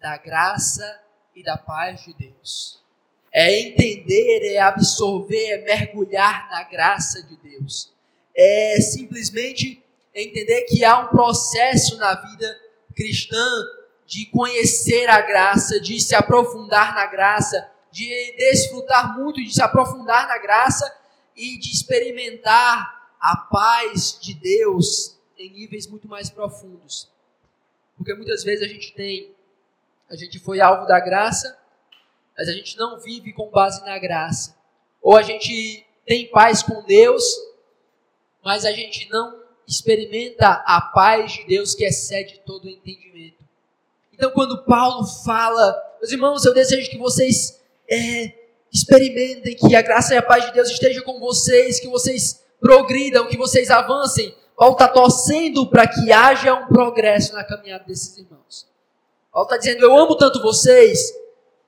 [0.00, 1.00] da graça
[1.34, 2.82] e da paz de Deus.
[3.30, 7.92] É entender, é absorver, é mergulhar na graça de Deus.
[8.34, 12.60] É simplesmente entender que há um processo na vida
[12.96, 13.44] cristã
[14.08, 20.26] de conhecer a graça, de se aprofundar na graça, de desfrutar muito, de se aprofundar
[20.26, 20.90] na graça
[21.36, 27.12] e de experimentar a paz de Deus em níveis muito mais profundos.
[27.98, 29.36] Porque muitas vezes a gente tem,
[30.08, 31.58] a gente foi alvo da graça,
[32.34, 34.56] mas a gente não vive com base na graça.
[35.02, 37.22] Ou a gente tem paz com Deus,
[38.42, 43.47] mas a gente não experimenta a paz de Deus que excede todo o entendimento.
[44.18, 48.32] Então, quando Paulo fala, meus irmãos, eu desejo que vocês é,
[48.72, 53.28] experimentem que a graça e a paz de Deus esteja com vocês, que vocês progridam,
[53.28, 54.34] que vocês avancem.
[54.56, 58.66] Paulo está torcendo para que haja um progresso na caminhada desses irmãos.
[59.32, 60.98] Paulo está dizendo: Eu amo tanto vocês,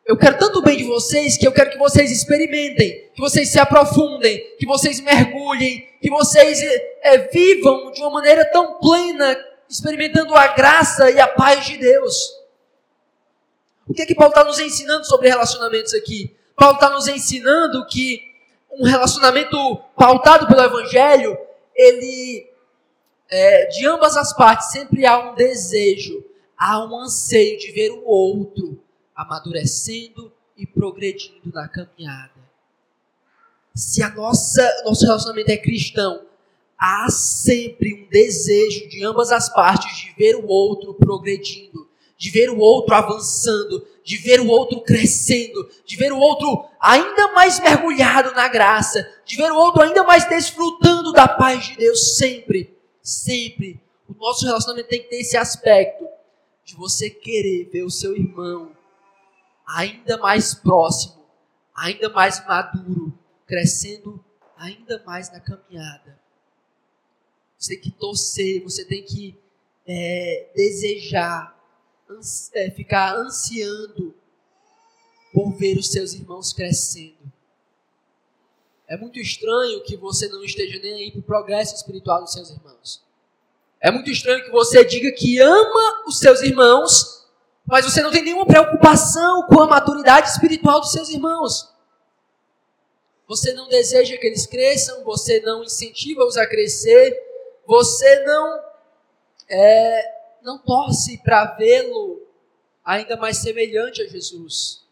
[0.04, 3.60] eu quero tanto bem de vocês que eu quero que vocês experimentem, que vocês se
[3.60, 6.60] aprofundem, que vocês mergulhem, que vocês
[7.00, 12.39] é, vivam de uma maneira tão plena, experimentando a graça e a paz de Deus.
[13.90, 16.36] O que é que Paulo está nos ensinando sobre relacionamentos aqui?
[16.54, 18.22] Paulo está nos ensinando que
[18.70, 19.56] um relacionamento
[19.96, 21.36] pautado pelo Evangelho,
[21.74, 22.48] ele,
[23.28, 26.24] é, de ambas as partes, sempre há um desejo,
[26.56, 28.80] há um anseio de ver o outro
[29.12, 32.30] amadurecendo e progredindo na caminhada.
[33.74, 36.26] Se a nossa nosso relacionamento é cristão,
[36.78, 41.89] há sempre um desejo de ambas as partes de ver o outro progredindo,
[42.20, 47.32] de ver o outro avançando, de ver o outro crescendo, de ver o outro ainda
[47.32, 52.18] mais mergulhado na graça, de ver o outro ainda mais desfrutando da paz de Deus
[52.18, 53.80] sempre, sempre.
[54.06, 56.06] O nosso relacionamento tem que ter esse aspecto
[56.62, 58.70] de você querer ver o seu irmão
[59.66, 61.24] ainda mais próximo,
[61.74, 64.22] ainda mais maduro, crescendo
[64.58, 66.20] ainda mais na caminhada.
[67.56, 69.34] Você tem que torcer, você tem que
[69.86, 71.58] é, desejar,
[72.54, 74.14] é, ficar ansiando
[75.32, 77.30] por ver os seus irmãos crescendo.
[78.88, 82.50] É muito estranho que você não esteja nem aí para o progresso espiritual dos seus
[82.50, 83.04] irmãos.
[83.80, 87.26] É muito estranho que você diga que ama os seus irmãos,
[87.64, 91.72] mas você não tem nenhuma preocupação com a maturidade espiritual dos seus irmãos.
[93.28, 97.16] Você não deseja que eles cresçam, você não incentiva-os a crescer,
[97.64, 98.60] você não
[99.48, 102.26] é, não torce para vê-lo
[102.84, 104.84] ainda mais semelhante a Jesus.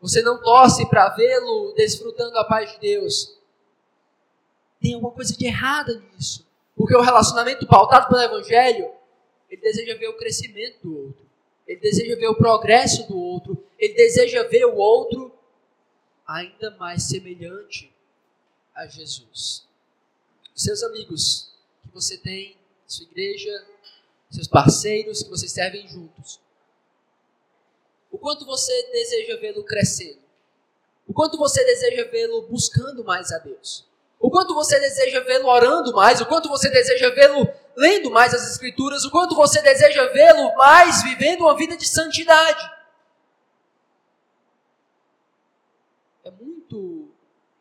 [0.00, 3.36] Você não torce para vê-lo desfrutando a paz de Deus.
[4.80, 6.46] Tem alguma coisa de errada nisso.
[6.76, 8.90] Porque o relacionamento pautado pelo Evangelho,
[9.50, 11.28] ele deseja ver o crescimento do outro
[11.68, 15.30] ele deseja ver o progresso do outro, ele deseja ver o outro
[16.26, 17.92] ainda mais semelhante
[18.74, 19.66] a Jesus.
[20.54, 22.56] Seus amigos que você tem,
[22.86, 23.66] sua igreja,
[24.30, 26.40] seus parceiros que vocês servem juntos.
[28.10, 30.20] O quanto você deseja vê-lo crescendo?
[31.06, 33.86] O quanto você deseja vê-lo buscando mais a Deus?
[34.20, 36.20] O quanto você deseja vê-lo orando mais?
[36.20, 41.02] O quanto você deseja vê-lo lendo mais as Escrituras, o quanto você deseja vê-lo mais
[41.04, 42.78] vivendo uma vida de santidade.
[46.24, 47.08] É muito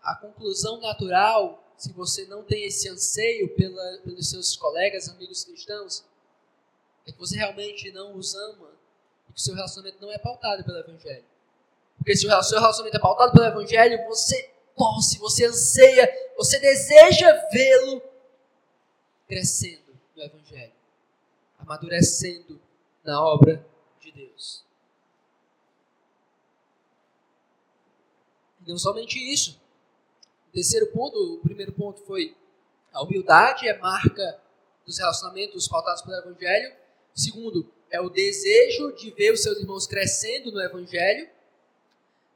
[0.02, 6.04] a conclusão natural, se você não tem esse anseio pela, pelos seus colegas, amigos cristãos,
[7.08, 8.70] é que você realmente não os ama
[9.30, 11.26] e que seu relacionamento não é pautado pelo Evangelho.
[11.98, 17.34] Porque se o seu relacionamento é pautado pelo Evangelho, você torce, você anseia, você deseja
[17.52, 18.02] vê-lo
[19.28, 20.74] crescendo no Evangelho,
[21.58, 22.62] amadurecendo
[23.04, 23.66] na obra
[24.00, 24.64] de Deus.
[28.66, 29.60] E não somente isso.
[30.50, 32.36] O terceiro ponto, o primeiro ponto foi
[32.92, 34.42] a humildade é marca
[34.86, 36.87] dos relacionamentos pautados pelo Evangelho.
[37.18, 41.28] Segundo é o desejo de ver os seus irmãos crescendo no Evangelho.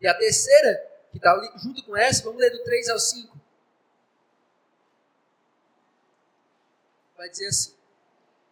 [0.02, 3.41] E a terceira, que está junto com essa, vamos ler do 3 ao 5.
[7.22, 7.76] vai dizer assim: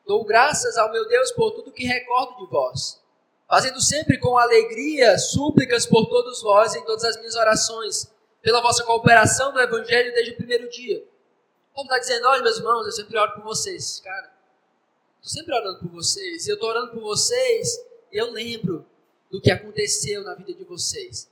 [0.05, 3.01] Dou graças ao meu Deus por tudo que recordo de vós,
[3.47, 8.11] fazendo sempre com alegria súplicas por todos vós em todas as minhas orações,
[8.43, 11.03] pela vossa cooperação no Evangelho desde o primeiro dia.
[11.73, 14.01] Como está dizendo, olha, meus irmãos, eu sempre oro por vocês.
[14.01, 14.38] Cara,
[15.21, 16.47] estou sempre orando por vocês.
[16.47, 17.79] E eu estou orando por vocês
[18.11, 18.85] e eu lembro
[19.29, 21.29] do que aconteceu na vida de vocês.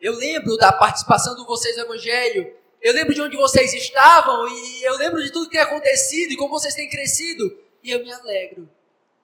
[0.00, 2.54] Eu lembro da participação de vocês no Evangelho.
[2.82, 6.36] Eu lembro de onde vocês estavam e eu lembro de tudo que tem acontecido e
[6.36, 7.56] como vocês têm crescido.
[7.82, 8.68] E eu me alegro.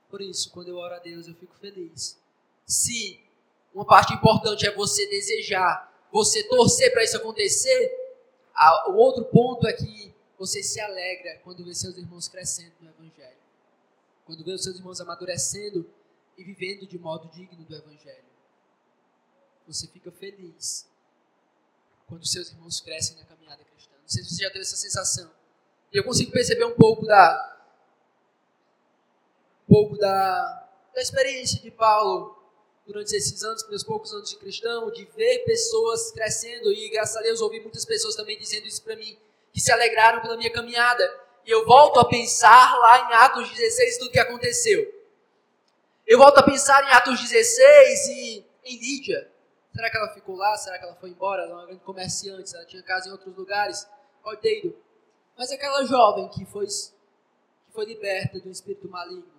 [0.09, 2.19] Por isso, quando eu oro a Deus, eu fico feliz.
[2.67, 3.21] se
[3.75, 7.91] uma parte importante é você desejar, você torcer para isso acontecer,
[8.89, 10.12] o outro ponto é que
[10.43, 13.39] você se alegra quando vê seus irmãos crescendo no Evangelho.
[14.25, 15.89] Quando vê os seus irmãos amadurecendo
[16.37, 18.25] e vivendo de modo digno do Evangelho.
[19.69, 20.85] Você fica feliz
[22.09, 23.93] quando seus irmãos crescem na caminhada cristã.
[24.03, 25.31] Não sei se você já teve essa sensação.
[25.93, 27.49] E eu consigo perceber um pouco da
[29.69, 32.37] um pouco da, da experiência de Paulo
[32.85, 37.23] durante esses anos, meus poucos anos de cristão, de ver pessoas crescendo e graças a
[37.23, 39.17] Deus ouvi muitas pessoas também dizendo isso para mim,
[39.53, 41.05] que se alegraram pela minha caminhada.
[41.45, 45.03] E eu volto a pensar lá em Atos 16 tudo que aconteceu.
[46.07, 49.31] Eu volto a pensar em Atos 16 e em Lídia.
[49.75, 50.57] Será que ela ficou lá?
[50.57, 51.43] Será que ela foi embora?
[51.43, 53.89] Ela era uma grande comerciante, ela tinha casa em outros lugares.
[54.23, 54.75] Pode.
[55.37, 59.33] Mas aquela jovem que foi, que foi liberta do espírito maligno,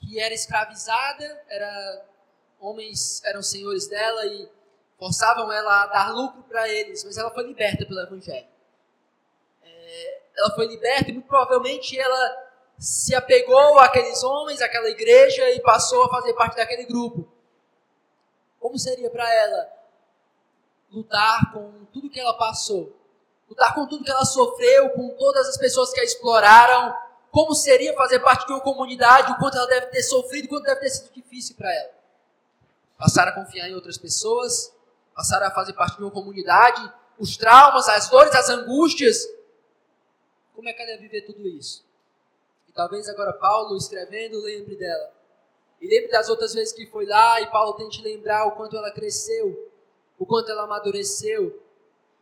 [0.00, 2.06] que era escravizada, era
[2.60, 4.48] homens eram senhores dela e
[4.98, 8.48] forçavam ela a dar lucro para eles, mas ela foi liberta pelo Evangelho.
[10.36, 12.46] Ela foi liberta e muito provavelmente ela
[12.78, 17.26] se apegou àqueles homens, àquela igreja e passou a fazer parte daquele grupo.
[18.60, 19.68] Como seria para ela
[20.90, 22.94] lutar com tudo que ela passou?
[23.48, 26.94] Lutar com tudo que ela sofreu, com todas as pessoas que a exploraram?
[27.30, 29.32] Como seria fazer parte de uma comunidade?
[29.32, 31.96] O quanto ela deve ter sofrido, o quanto deve ter sido difícil para ela?
[32.98, 34.72] passaram a confiar em outras pessoas,
[35.14, 39.26] passaram a fazer parte de uma comunidade, os traumas, as dores, as angústias.
[40.56, 41.86] Como é que ela ia viver tudo isso?
[42.68, 45.12] E talvez agora Paulo escrevendo lembre dela.
[45.80, 48.90] E lembre das outras vezes que foi lá e Paulo tente lembrar o quanto ela
[48.90, 49.70] cresceu,
[50.18, 51.62] o quanto ela amadureceu.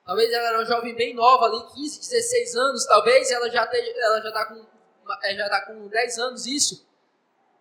[0.04, 4.46] Talvez ela era uma jovem bem nova ali, 15, 16 anos, talvez ela já está
[4.46, 4.74] com
[5.22, 6.86] já está com 10 anos isso.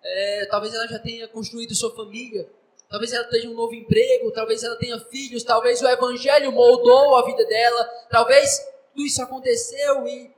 [0.04, 2.50] É, talvez ela já tenha construído sua família
[2.94, 7.26] talvez ela tenha um novo emprego, talvez ela tenha filhos, talvez o evangelho moldou a
[7.26, 8.60] vida dela, talvez
[8.94, 10.32] tudo isso aconteceu e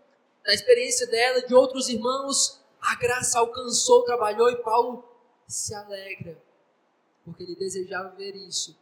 [0.45, 5.03] na experiência dela, de outros irmãos, a graça alcançou, trabalhou e Paulo
[5.47, 6.41] se alegra,
[7.23, 8.77] porque ele desejava ver isso,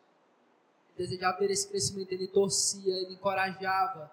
[0.89, 4.11] ele desejava ver esse crescimento, ele torcia, ele encorajava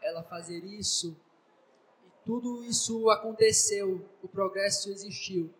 [0.00, 1.16] ela a fazer isso.
[2.06, 5.52] E tudo isso aconteceu, o progresso existiu.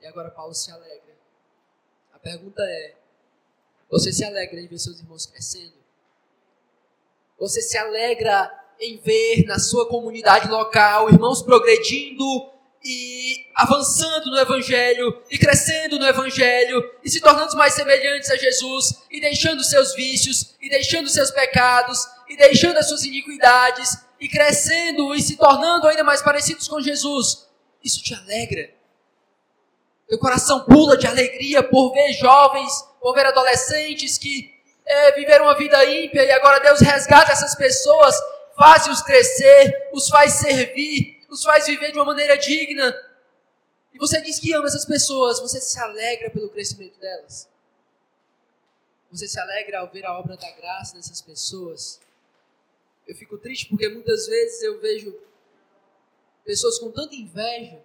[0.00, 1.12] E agora Paulo se alegra
[2.22, 2.94] pergunta é:
[3.90, 5.74] você se alegra em ver seus irmãos crescendo?
[7.38, 12.24] Você se alegra em ver na sua comunidade local irmãos progredindo
[12.84, 19.04] e avançando no Evangelho, e crescendo no Evangelho, e se tornando mais semelhantes a Jesus,
[19.10, 25.14] e deixando seus vícios, e deixando seus pecados, e deixando as suas iniquidades, e crescendo
[25.14, 27.48] e se tornando ainda mais parecidos com Jesus.
[27.82, 28.70] Isso te alegra.
[30.08, 34.52] Meu coração pula de alegria por ver jovens, por ver adolescentes que
[34.86, 38.16] é, viveram uma vida ímpia e agora Deus resgata essas pessoas,
[38.56, 42.94] faz-os crescer, os faz servir, os faz viver de uma maneira digna.
[43.92, 47.48] E você diz que ama essas pessoas, você se alegra pelo crescimento delas.
[49.10, 52.00] Você se alegra ao ver a obra da graça dessas pessoas.
[53.06, 55.14] Eu fico triste porque muitas vezes eu vejo
[56.44, 57.82] pessoas com tanta inveja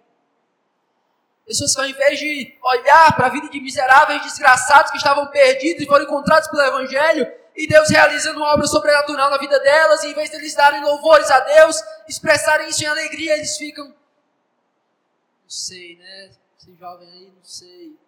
[1.48, 5.82] Pessoas que ao invés de olhar para a vida de miseráveis desgraçados que estavam perdidos
[5.82, 7.26] e foram encontrados pelo Evangelho,
[7.58, 11.28] e Deus realizando uma obra sobrenatural na vida delas, e em vez de darem louvores
[11.28, 13.88] a Deus, expressarem isso em alegria, eles ficam.
[13.88, 16.30] Não sei, né?
[16.56, 17.98] Esse jovem aí, não sei.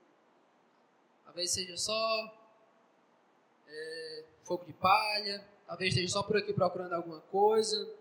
[1.24, 2.32] Talvez seja só
[3.66, 7.92] é, fogo de palha, talvez esteja só por aqui procurando alguma coisa.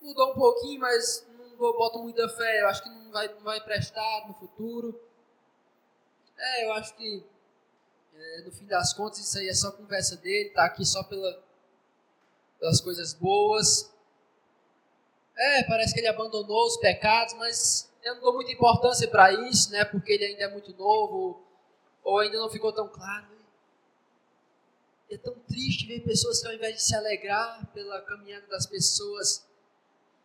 [0.00, 3.60] Mudou um pouquinho, mas eu boto muita fé, eu acho que não vai, não vai
[3.60, 4.98] prestar no futuro.
[6.34, 7.22] É, eu acho que
[8.14, 11.42] é, no fim das contas isso aí é só conversa dele, tá aqui só pela,
[12.58, 13.90] pelas coisas boas.
[15.36, 19.70] É, parece que ele abandonou os pecados, mas eu não dou muita importância para isso,
[19.70, 19.84] né?
[19.84, 21.42] Porque ele ainda é muito novo,
[22.04, 23.26] ou ainda não ficou tão claro.
[25.10, 29.44] É tão triste ver pessoas que ao invés de se alegrar pela caminhada das pessoas,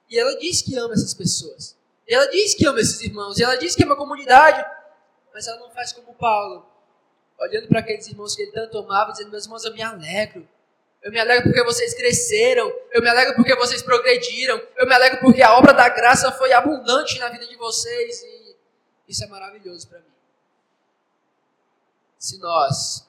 [0.09, 1.75] e ela diz que ama essas pessoas.
[2.07, 3.37] E ela diz que ama esses irmãos.
[3.37, 4.65] E ela diz que ama a comunidade.
[5.33, 6.65] Mas ela não faz como Paulo.
[7.39, 10.47] Olhando para aqueles irmãos que ele tanto amava, dizendo: Meus irmãos, eu me alegro.
[11.01, 12.71] Eu me alegro porque vocês cresceram.
[12.91, 14.61] Eu me alegro porque vocês progrediram.
[14.75, 18.21] Eu me alegro porque a obra da graça foi abundante na vida de vocês.
[18.23, 18.55] E
[19.07, 20.05] isso é maravilhoso para mim.
[22.17, 23.07] Se nós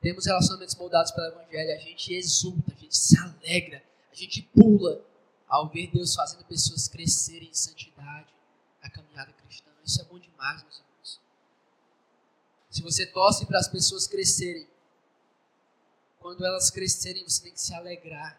[0.00, 3.82] temos relacionamentos moldados pelo Evangelho, a gente exulta, a gente se alegra,
[4.12, 5.04] a gente pula,
[5.48, 8.28] ao ver Deus fazendo pessoas crescerem em santidade
[8.82, 9.70] na caminhada cristã.
[9.84, 10.87] Isso é bom demais, meus irmãos.
[12.70, 14.68] Se você torce para as pessoas crescerem,
[16.20, 18.38] quando elas crescerem, você tem que se alegrar.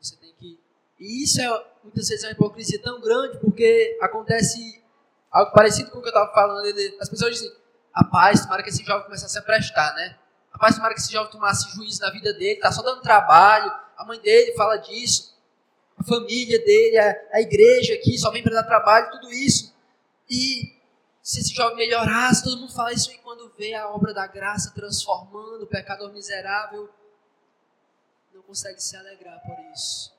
[0.00, 0.58] Você tem que.
[0.98, 4.82] E isso é muitas vezes é uma hipocrisia tão grande, porque acontece
[5.30, 6.66] algo parecido com o que eu estava falando.
[7.00, 7.52] As pessoas dizem,
[7.94, 10.18] rapaz, tomara que esse jovem começasse a prestar, né?
[10.52, 13.70] Rapaz, tomara que esse jovem tomasse juízo na vida dele, tá só dando trabalho.
[13.96, 15.38] A mãe dele fala disso,
[15.96, 19.72] a família dele, a, a igreja aqui só vem para dar trabalho, tudo isso.
[20.28, 20.72] E
[21.22, 24.72] se esse jovem melhorasse, todo mundo fala isso, e quando vê a obra da graça
[24.74, 26.92] transformando o pecador miserável,
[28.34, 30.12] não consegue se alegrar por isso.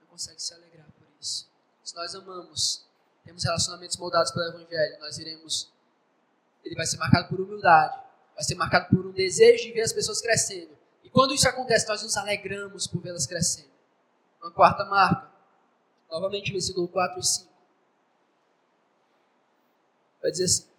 [0.00, 1.50] Não consegue se alegrar por isso.
[1.82, 2.86] Se nós amamos,
[3.24, 5.72] temos relacionamentos moldados pelo Evangelho, nós iremos.
[6.64, 8.00] Ele vai ser marcado por humildade,
[8.34, 10.78] vai ser marcado por um desejo de ver as pessoas crescendo.
[11.02, 13.70] E quando isso acontece, nós nos alegramos por vê-las crescendo.
[14.40, 15.28] Uma quarta marca,
[16.08, 17.49] novamente versículo 4 e 5.
[20.22, 20.70] Vai dizer assim: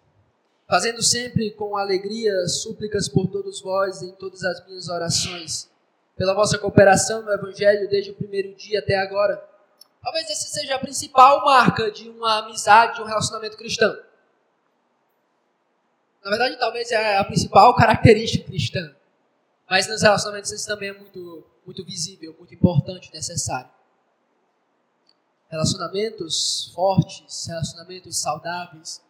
[0.72, 5.70] Fazendo sempre com alegria súplicas por todos vós em todas as minhas orações,
[6.16, 9.36] pela vossa cooperação no Evangelho desde o primeiro dia até agora.
[10.02, 13.94] Talvez essa seja a principal marca de uma amizade, de um relacionamento cristão.
[16.24, 18.94] Na verdade, talvez é a principal característica cristã.
[19.68, 23.70] Mas nos relacionamentos isso também é muito, muito visível, muito importante, necessário.
[25.50, 29.02] Relacionamentos fortes, relacionamentos saudáveis,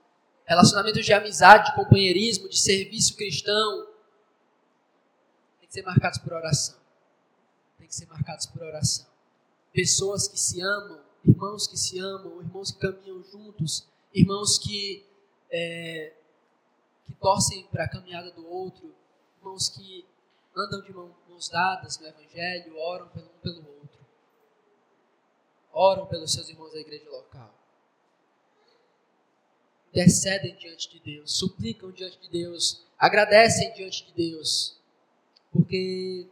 [0.44, 3.86] Relacionamentos de amizade, de companheirismo, de serviço cristão,
[5.60, 6.76] tem que ser marcados por oração.
[7.78, 9.06] Tem que ser marcados por oração.
[9.72, 15.06] Pessoas que se amam, irmãos que se amam, irmãos que caminham juntos, irmãos que,
[15.50, 16.12] é,
[17.06, 18.92] que torcem para a caminhada do outro,
[19.38, 20.04] irmãos que
[20.56, 24.06] andam de mãos dadas no Evangelho, oram pelo um pelo outro.
[25.72, 27.61] Oram pelos seus irmãos da igreja local
[29.92, 34.80] intercedem diante de Deus, suplicam diante de Deus, agradecem diante de Deus,
[35.52, 36.26] porque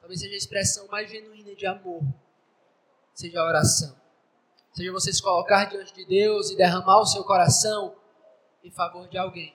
[0.00, 2.02] talvez seja a expressão mais genuína de amor,
[3.14, 3.96] seja a oração.
[4.72, 7.96] Seja você se colocar diante de Deus e derramar o seu coração
[8.62, 9.54] em favor de alguém.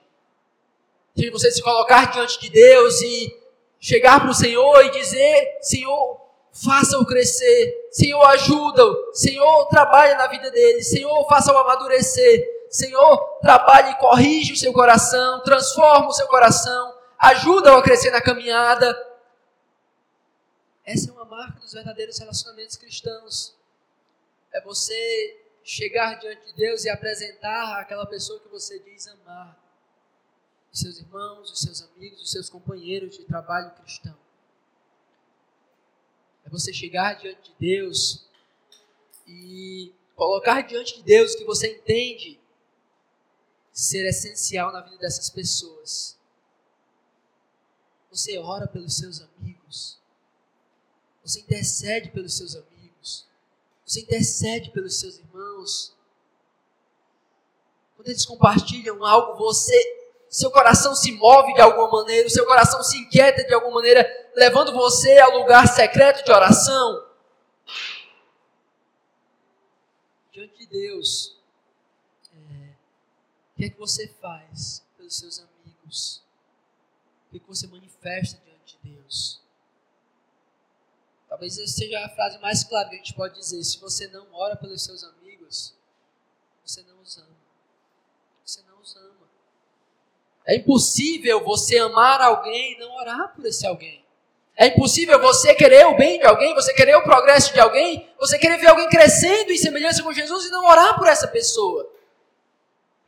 [1.16, 3.40] Seja você se colocar diante de Deus e
[3.78, 6.20] chegar para o Senhor e dizer: Senhor,
[6.52, 7.88] faça-o crescer.
[7.90, 9.14] Senhor, ajuda-o.
[9.14, 10.82] Senhor, trabalha na vida dele.
[10.82, 12.53] Senhor, faça-o amadurecer.
[12.74, 18.20] Senhor, trabalhe e corrige o seu coração, transforma o seu coração, ajuda-o a crescer na
[18.20, 18.92] caminhada.
[20.84, 23.56] Essa é uma marca dos verdadeiros relacionamentos cristãos.
[24.52, 29.56] É você chegar diante de Deus e apresentar aquela pessoa que você diz amar.
[30.72, 34.18] Os seus irmãos, os seus amigos, os seus companheiros de trabalho cristão.
[36.44, 38.28] É você chegar diante de Deus
[39.28, 42.42] e colocar diante de Deus que você entende
[43.74, 46.16] ser essencial na vida dessas pessoas.
[48.08, 49.98] Você ora pelos seus amigos.
[51.24, 53.26] Você intercede pelos seus amigos.
[53.84, 55.92] Você intercede pelos seus irmãos.
[57.96, 59.74] Quando eles compartilham algo, você,
[60.28, 64.06] seu coração se move de alguma maneira, o seu coração se inquieta de alguma maneira,
[64.36, 67.08] levando você ao lugar secreto de oração.
[70.30, 71.36] Diante de Deus,
[73.54, 76.22] o que é que você faz pelos seus amigos?
[77.28, 79.40] O que, é que você manifesta diante de Deus?
[81.28, 83.62] Talvez essa seja a frase mais clara que a gente pode dizer.
[83.62, 85.72] Se você não ora pelos seus amigos,
[86.64, 87.36] você não os ama.
[88.44, 89.28] Você não os ama.
[90.44, 94.04] É impossível você amar alguém e não orar por esse alguém.
[94.56, 98.38] É impossível você querer o bem de alguém, você querer o progresso de alguém, você
[98.38, 101.93] querer ver alguém crescendo em semelhança com Jesus e não orar por essa pessoa.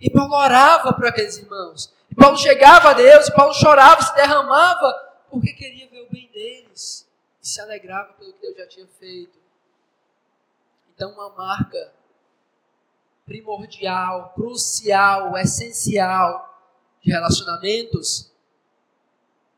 [0.00, 1.92] E Paulo orava para aqueles irmãos.
[2.10, 4.92] E Paulo chegava a Deus, e Paulo chorava, se derramava,
[5.30, 7.08] porque queria ver o bem deles.
[7.42, 9.38] E se alegrava pelo que Deus já tinha feito.
[10.94, 11.92] Então, uma marca
[13.24, 16.72] primordial, crucial, essencial
[17.02, 18.30] de relacionamentos,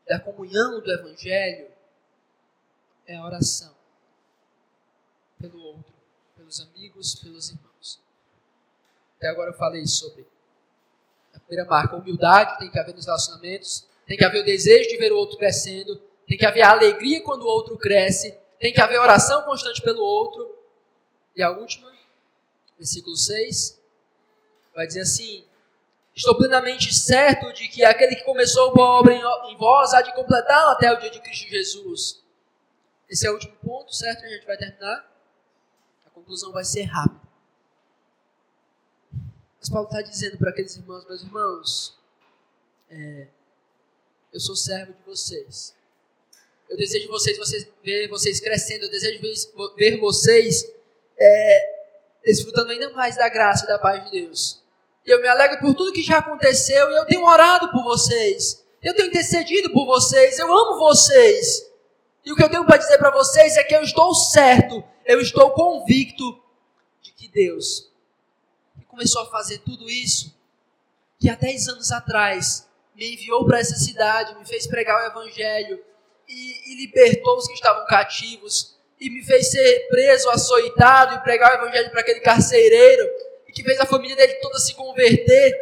[0.07, 1.67] da comunhão do Evangelho,
[3.05, 3.73] é a oração
[5.39, 5.93] pelo outro,
[6.35, 7.68] pelos amigos, pelos irmãos.
[9.19, 10.25] Até agora eu falei sobre
[11.35, 14.97] a primeira marca, humildade tem que haver nos relacionamentos, tem que haver o desejo de
[14.97, 18.79] ver o outro crescendo, tem que haver a alegria quando o outro cresce, tem que
[18.79, 20.57] haver oração constante pelo outro.
[21.35, 21.91] E a última,
[22.77, 23.77] versículo 6,
[24.73, 25.43] vai dizer assim:
[26.15, 30.71] Estou plenamente certo de que aquele que começou boa obra em vós há de completá-la
[30.71, 32.23] até o dia de Cristo Jesus.
[33.09, 34.23] Esse é o último ponto, certo?
[34.23, 35.11] A gente vai terminar.
[36.05, 37.28] A conclusão vai ser rápida.
[39.59, 41.97] Mas Paulo está dizendo para aqueles irmãos, meus irmãos,
[42.89, 43.27] é,
[44.31, 45.75] eu sou servo de vocês.
[46.69, 48.85] Eu desejo vocês, vocês ver vocês crescendo.
[48.85, 49.19] Eu desejo
[49.75, 50.65] ver, vocês
[51.17, 51.83] é,
[52.23, 54.63] desfrutando ainda mais da graça e da paz de Deus.
[55.05, 58.63] E eu me alegro por tudo que já aconteceu e eu tenho orado por vocês.
[58.81, 60.39] Eu tenho intercedido por vocês.
[60.39, 61.69] Eu amo vocês.
[62.23, 65.19] E o que eu tenho para dizer para vocês é que eu estou certo, eu
[65.19, 66.41] estou convicto
[67.01, 67.88] de que Deus
[68.99, 70.35] começou a fazer tudo isso,
[71.17, 75.79] que há 10 anos atrás me enviou para essa cidade, me fez pregar o Evangelho
[76.27, 81.49] e, e libertou os que estavam cativos, e me fez ser preso, açoitado e pregar
[81.49, 83.09] o Evangelho para aquele carcereiro,
[83.47, 85.55] e que fez a família dele toda se converter,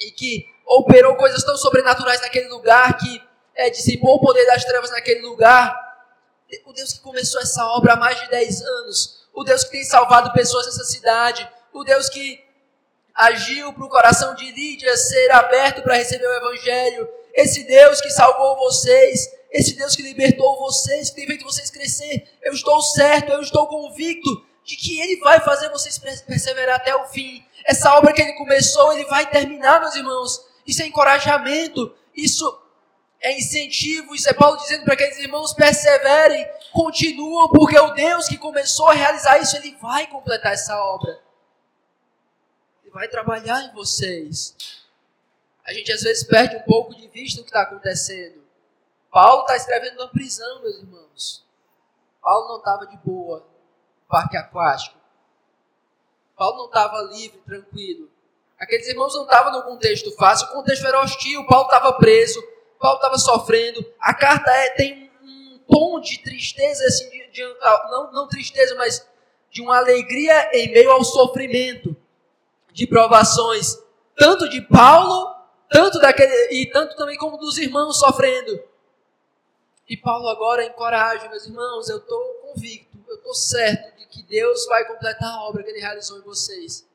[0.00, 3.22] e que operou coisas tão sobrenaturais naquele lugar, que
[3.54, 5.74] é, dissipou o poder das trevas naquele lugar.
[6.66, 9.84] O Deus que começou essa obra há mais de 10 anos, o Deus que tem
[9.84, 12.46] salvado pessoas nessa cidade, o Deus que
[13.18, 17.08] agiu para o coração de Lídia ser aberto para receber o Evangelho.
[17.34, 22.28] Esse Deus que salvou vocês, esse Deus que libertou vocês, que tem feito vocês crescer.
[22.40, 24.30] Eu estou certo, eu estou convicto
[24.64, 27.44] de que Ele vai fazer vocês perseverar até o fim.
[27.64, 30.40] Essa obra que Ele começou, Ele vai terminar, meus irmãos.
[30.64, 32.46] Isso é encorajamento, isso
[33.20, 38.36] é incentivo, isso é Paulo dizendo para aqueles irmãos perseverem, continuam, porque o Deus que
[38.36, 41.27] começou a realizar isso, Ele vai completar essa obra
[42.90, 44.54] vai trabalhar em vocês.
[45.64, 48.42] A gente às vezes perde um pouco de vista o que está acontecendo.
[49.10, 51.44] Paulo está escrevendo na prisão, meus irmãos.
[52.22, 54.98] Paulo não estava de boa no parque aquático.
[56.36, 58.08] Paulo não estava livre, tranquilo.
[58.58, 62.42] Aqueles irmãos não estavam num contexto fácil, o contexto era hostil, Paulo estava preso,
[62.78, 63.84] Paulo estava sofrendo.
[64.00, 67.42] A carta é, tem um tom de tristeza, assim, de, de,
[67.90, 69.06] não, não tristeza, mas
[69.50, 71.96] de uma alegria em meio ao sofrimento
[72.78, 73.76] de provações,
[74.16, 75.34] tanto de Paulo,
[75.68, 78.62] tanto daquele e tanto também como dos irmãos sofrendo.
[79.88, 84.64] E Paulo agora encoraja, meus irmãos, eu estou convicto, eu estou certo de que Deus
[84.66, 86.86] vai completar a obra que Ele realizou em vocês.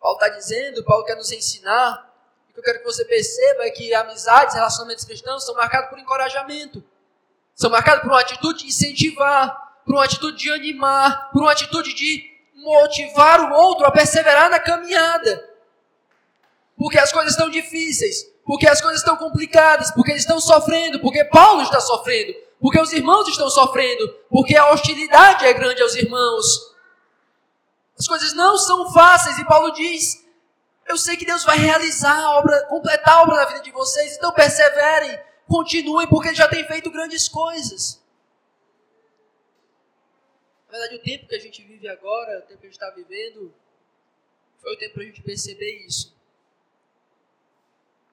[0.00, 2.10] Paulo está dizendo, Paulo quer nos ensinar,
[2.48, 5.98] o que eu quero que você perceba é que amizades, relacionamentos cristãos são marcados por
[5.98, 6.82] encorajamento,
[7.54, 11.92] são marcados por uma atitude de incentivar, por uma atitude de animar, por uma atitude
[11.92, 15.48] de motivar o outro a perseverar na caminhada.
[16.76, 21.24] Porque as coisas estão difíceis, porque as coisas estão complicadas, porque eles estão sofrendo, porque
[21.24, 26.46] Paulo está sofrendo, porque os irmãos estão sofrendo, porque a hostilidade é grande aos irmãos.
[27.98, 30.24] As coisas não são fáceis e Paulo diz:
[30.88, 34.16] Eu sei que Deus vai realizar a obra, completar a obra na vida de vocês,
[34.16, 37.99] então perseverem, continuem, porque Ele já tem feito grandes coisas.
[40.70, 42.90] Na verdade, o tempo que a gente vive agora, o tempo que a gente está
[42.90, 43.52] vivendo,
[44.60, 46.14] foi o tempo para a gente perceber isso.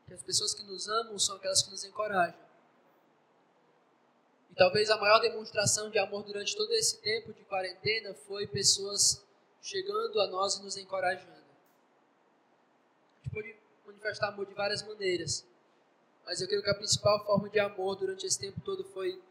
[0.07, 2.39] Que as pessoas que nos amam são aquelas que nos encorajam.
[4.49, 9.23] E talvez a maior demonstração de amor durante todo esse tempo de quarentena foi pessoas
[9.61, 11.29] chegando a nós e nos encorajando.
[13.19, 13.55] A gente pode
[13.85, 15.45] manifestar amor de várias maneiras,
[16.25, 19.21] mas eu creio que a principal forma de amor durante esse tempo todo foi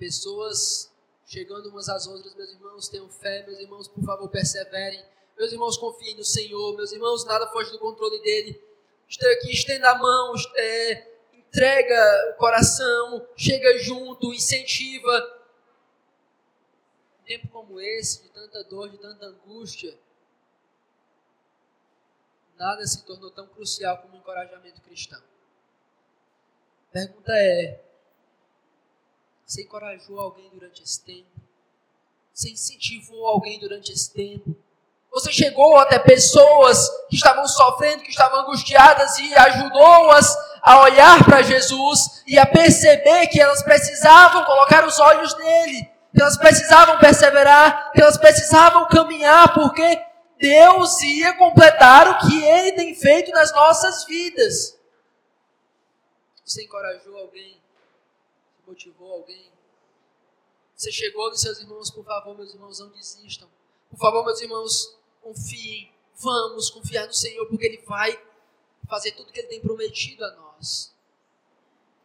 [0.00, 0.92] pessoas
[1.26, 5.04] chegando umas às outras, meus irmãos, tenham fé, meus irmãos, por favor, perseverem.
[5.36, 8.62] Meus irmãos, confiem no Senhor, meus irmãos, nada foge do controle dele.
[9.08, 15.42] Esteja aqui, estenda a mão, é, entrega o coração, chega junto, incentiva.
[17.20, 19.96] Um tempo como esse, de tanta dor, de tanta angústia,
[22.56, 25.22] nada se tornou tão crucial como o encorajamento cristão.
[26.90, 27.83] A pergunta é:
[29.46, 31.28] você encorajou alguém durante esse tempo?
[32.32, 34.56] Você incentivou alguém durante esse tempo?
[35.12, 41.42] Você chegou até pessoas que estavam sofrendo, que estavam angustiadas e ajudou-as a olhar para
[41.42, 47.92] Jesus e a perceber que elas precisavam colocar os olhos nele, que elas precisavam perseverar,
[47.92, 50.02] que elas precisavam caminhar, porque
[50.40, 54.76] Deus ia completar o que ele tem feito nas nossas vidas.
[56.44, 57.62] Você encorajou alguém
[58.66, 59.50] motivou alguém.
[60.74, 63.48] Você chegou nos seus irmãos, por favor, meus irmãos, não desistam.
[63.88, 65.92] Por favor, meus irmãos, confiem.
[66.16, 68.20] Vamos confiar no Senhor, porque Ele vai
[68.88, 70.94] fazer tudo que Ele tem prometido a nós.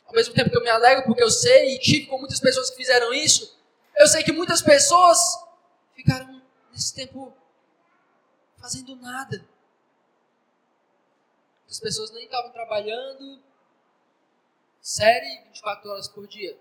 [0.06, 2.70] Ao mesmo tempo que eu me alegro, porque eu sei e tive com muitas pessoas
[2.70, 3.56] que fizeram isso,
[3.96, 5.20] eu sei que muitas pessoas
[5.94, 6.42] ficaram
[6.72, 7.34] nesse tempo
[8.58, 9.46] fazendo nada.
[11.70, 13.40] As pessoas nem estavam trabalhando,
[14.82, 16.58] Série 24 horas por dia.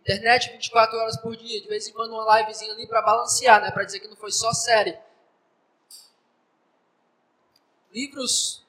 [0.00, 1.60] Internet 24 horas por dia.
[1.60, 3.70] De vez em quando uma livezinha ali para balancear, né?
[3.70, 4.98] Para dizer que não foi só série.
[7.92, 8.66] Livros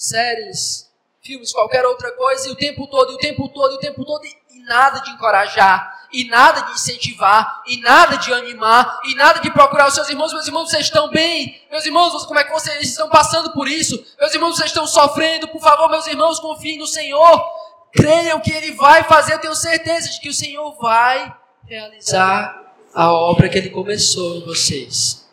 [0.00, 0.90] séries,
[1.20, 4.02] filmes, qualquer outra coisa, e o tempo todo, e o tempo todo, e o tempo
[4.02, 9.40] todo, e nada de encorajar, e nada de incentivar, e nada de animar, e nada
[9.40, 10.32] de procurar os seus irmãos.
[10.32, 11.60] Meus irmãos, vocês estão bem?
[11.70, 14.02] Meus irmãos, como é que vocês estão passando por isso?
[14.18, 15.48] Meus irmãos, vocês estão sofrendo?
[15.48, 17.44] Por favor, meus irmãos, confiem no Senhor.
[17.92, 21.34] Creiam que Ele vai fazer, eu tenho certeza de que o Senhor vai
[21.64, 25.28] realizar a obra que Ele começou em vocês.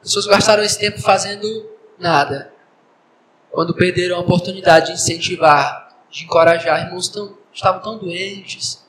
[0.00, 2.52] As pessoas gastaram esse tempo fazendo nada.
[3.50, 8.81] Quando perderam a oportunidade de incentivar, de encorajar, irmãos tão, estavam tão doentes,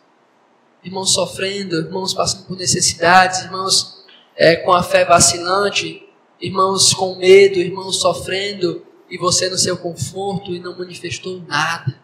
[0.84, 4.03] irmãos sofrendo, irmãos passando por necessidades, irmãos
[4.36, 6.07] é, com a fé vacilante,
[6.41, 12.01] irmãos com medo, irmãos sofrendo, e você no seu conforto e não manifestou nada.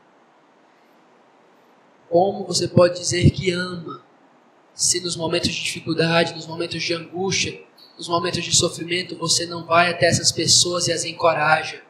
[2.08, 4.02] Como você pode dizer que ama,
[4.74, 7.62] se nos momentos de dificuldade, nos momentos de angústia,
[7.98, 11.84] nos momentos de sofrimento, você não vai até essas pessoas e as encoraja,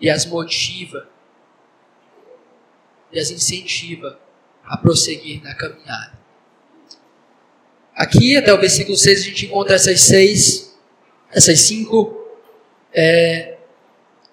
[0.00, 1.08] e as motiva,
[3.12, 4.18] e as incentiva
[4.64, 6.21] a prosseguir na caminhada.
[8.02, 10.76] Aqui, até o versículo 6, a gente encontra essas seis,
[11.32, 12.26] essas cinco
[12.92, 13.54] é,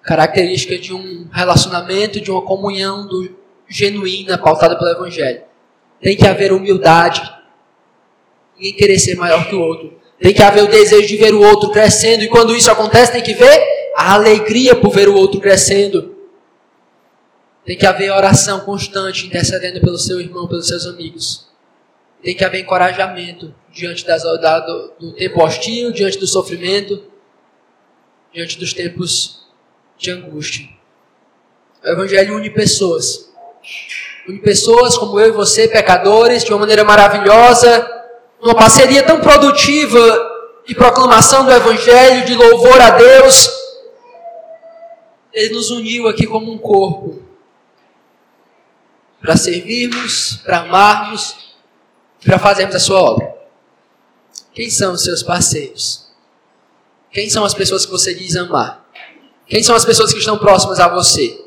[0.02, 3.38] características de um relacionamento, de uma comunhão do,
[3.70, 5.44] genuína, pautada pelo Evangelho.
[6.02, 7.22] Tem que haver humildade,
[8.56, 10.02] ninguém querer ser maior que o outro.
[10.20, 13.22] Tem que haver o desejo de ver o outro crescendo, e quando isso acontece, tem
[13.22, 13.64] que ver
[13.96, 16.18] a alegria por ver o outro crescendo.
[17.64, 21.48] Tem que haver oração constante, intercedendo pelo seu irmão, pelos seus amigos.
[22.24, 27.04] Tem que haver encorajamento diante das, da, do, do tempo hostil, diante do sofrimento,
[28.34, 29.48] diante dos tempos
[29.98, 30.68] de angústia.
[31.84, 33.32] O Evangelho une pessoas.
[34.28, 37.88] Une pessoas como eu e você, pecadores, de uma maneira maravilhosa,
[38.42, 40.00] numa parceria tão produtiva
[40.66, 43.50] de proclamação do Evangelho, de louvor a Deus.
[45.34, 47.24] Ele nos uniu aqui como um corpo
[49.22, 51.56] para servirmos, para amarmos,
[52.24, 53.39] para fazermos a sua obra.
[54.60, 56.10] Quem são os seus parceiros?
[57.14, 58.86] Quem são as pessoas que você diz amar?
[59.48, 61.46] Quem são as pessoas que estão próximas a você?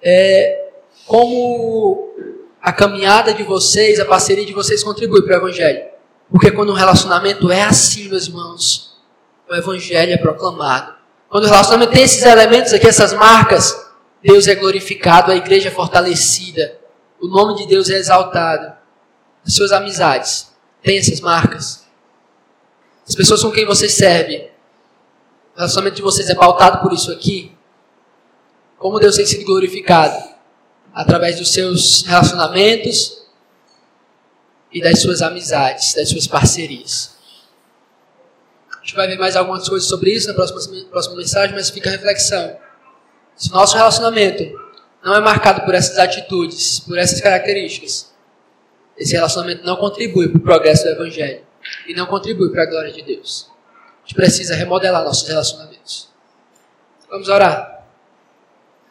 [0.00, 0.68] É,
[1.04, 2.14] como
[2.62, 5.84] a caminhada de vocês, a parceria de vocês contribui para o Evangelho.
[6.30, 8.96] Porque quando um relacionamento é assim, meus irmãos,
[9.50, 10.94] o Evangelho é proclamado.
[11.28, 13.84] Quando o relacionamento tem esses elementos aqui, essas marcas,
[14.22, 16.78] Deus é glorificado, a igreja é fortalecida,
[17.20, 18.74] o nome de Deus é exaltado.
[19.44, 20.47] As suas amizades
[20.82, 21.86] têm essas marcas.
[23.06, 24.50] As pessoas com quem você serve,
[25.54, 27.56] o relacionamento de vocês é pautado por isso aqui.
[28.78, 30.16] Como Deus tem sido glorificado
[30.92, 33.26] através dos seus relacionamentos
[34.72, 37.16] e das suas amizades, das suas parcerias.
[38.76, 41.88] A gente vai ver mais algumas coisas sobre isso na próxima, próxima mensagem, mas fica
[41.88, 42.56] a reflexão.
[43.36, 44.44] Se o nosso relacionamento
[45.02, 48.12] não é marcado por essas atitudes, por essas características,
[48.98, 51.42] esse relacionamento não contribui para o progresso do Evangelho
[51.86, 53.50] e não contribui para a glória de Deus.
[54.04, 56.08] A gente precisa remodelar nossos relacionamentos.
[57.10, 57.77] Vamos orar.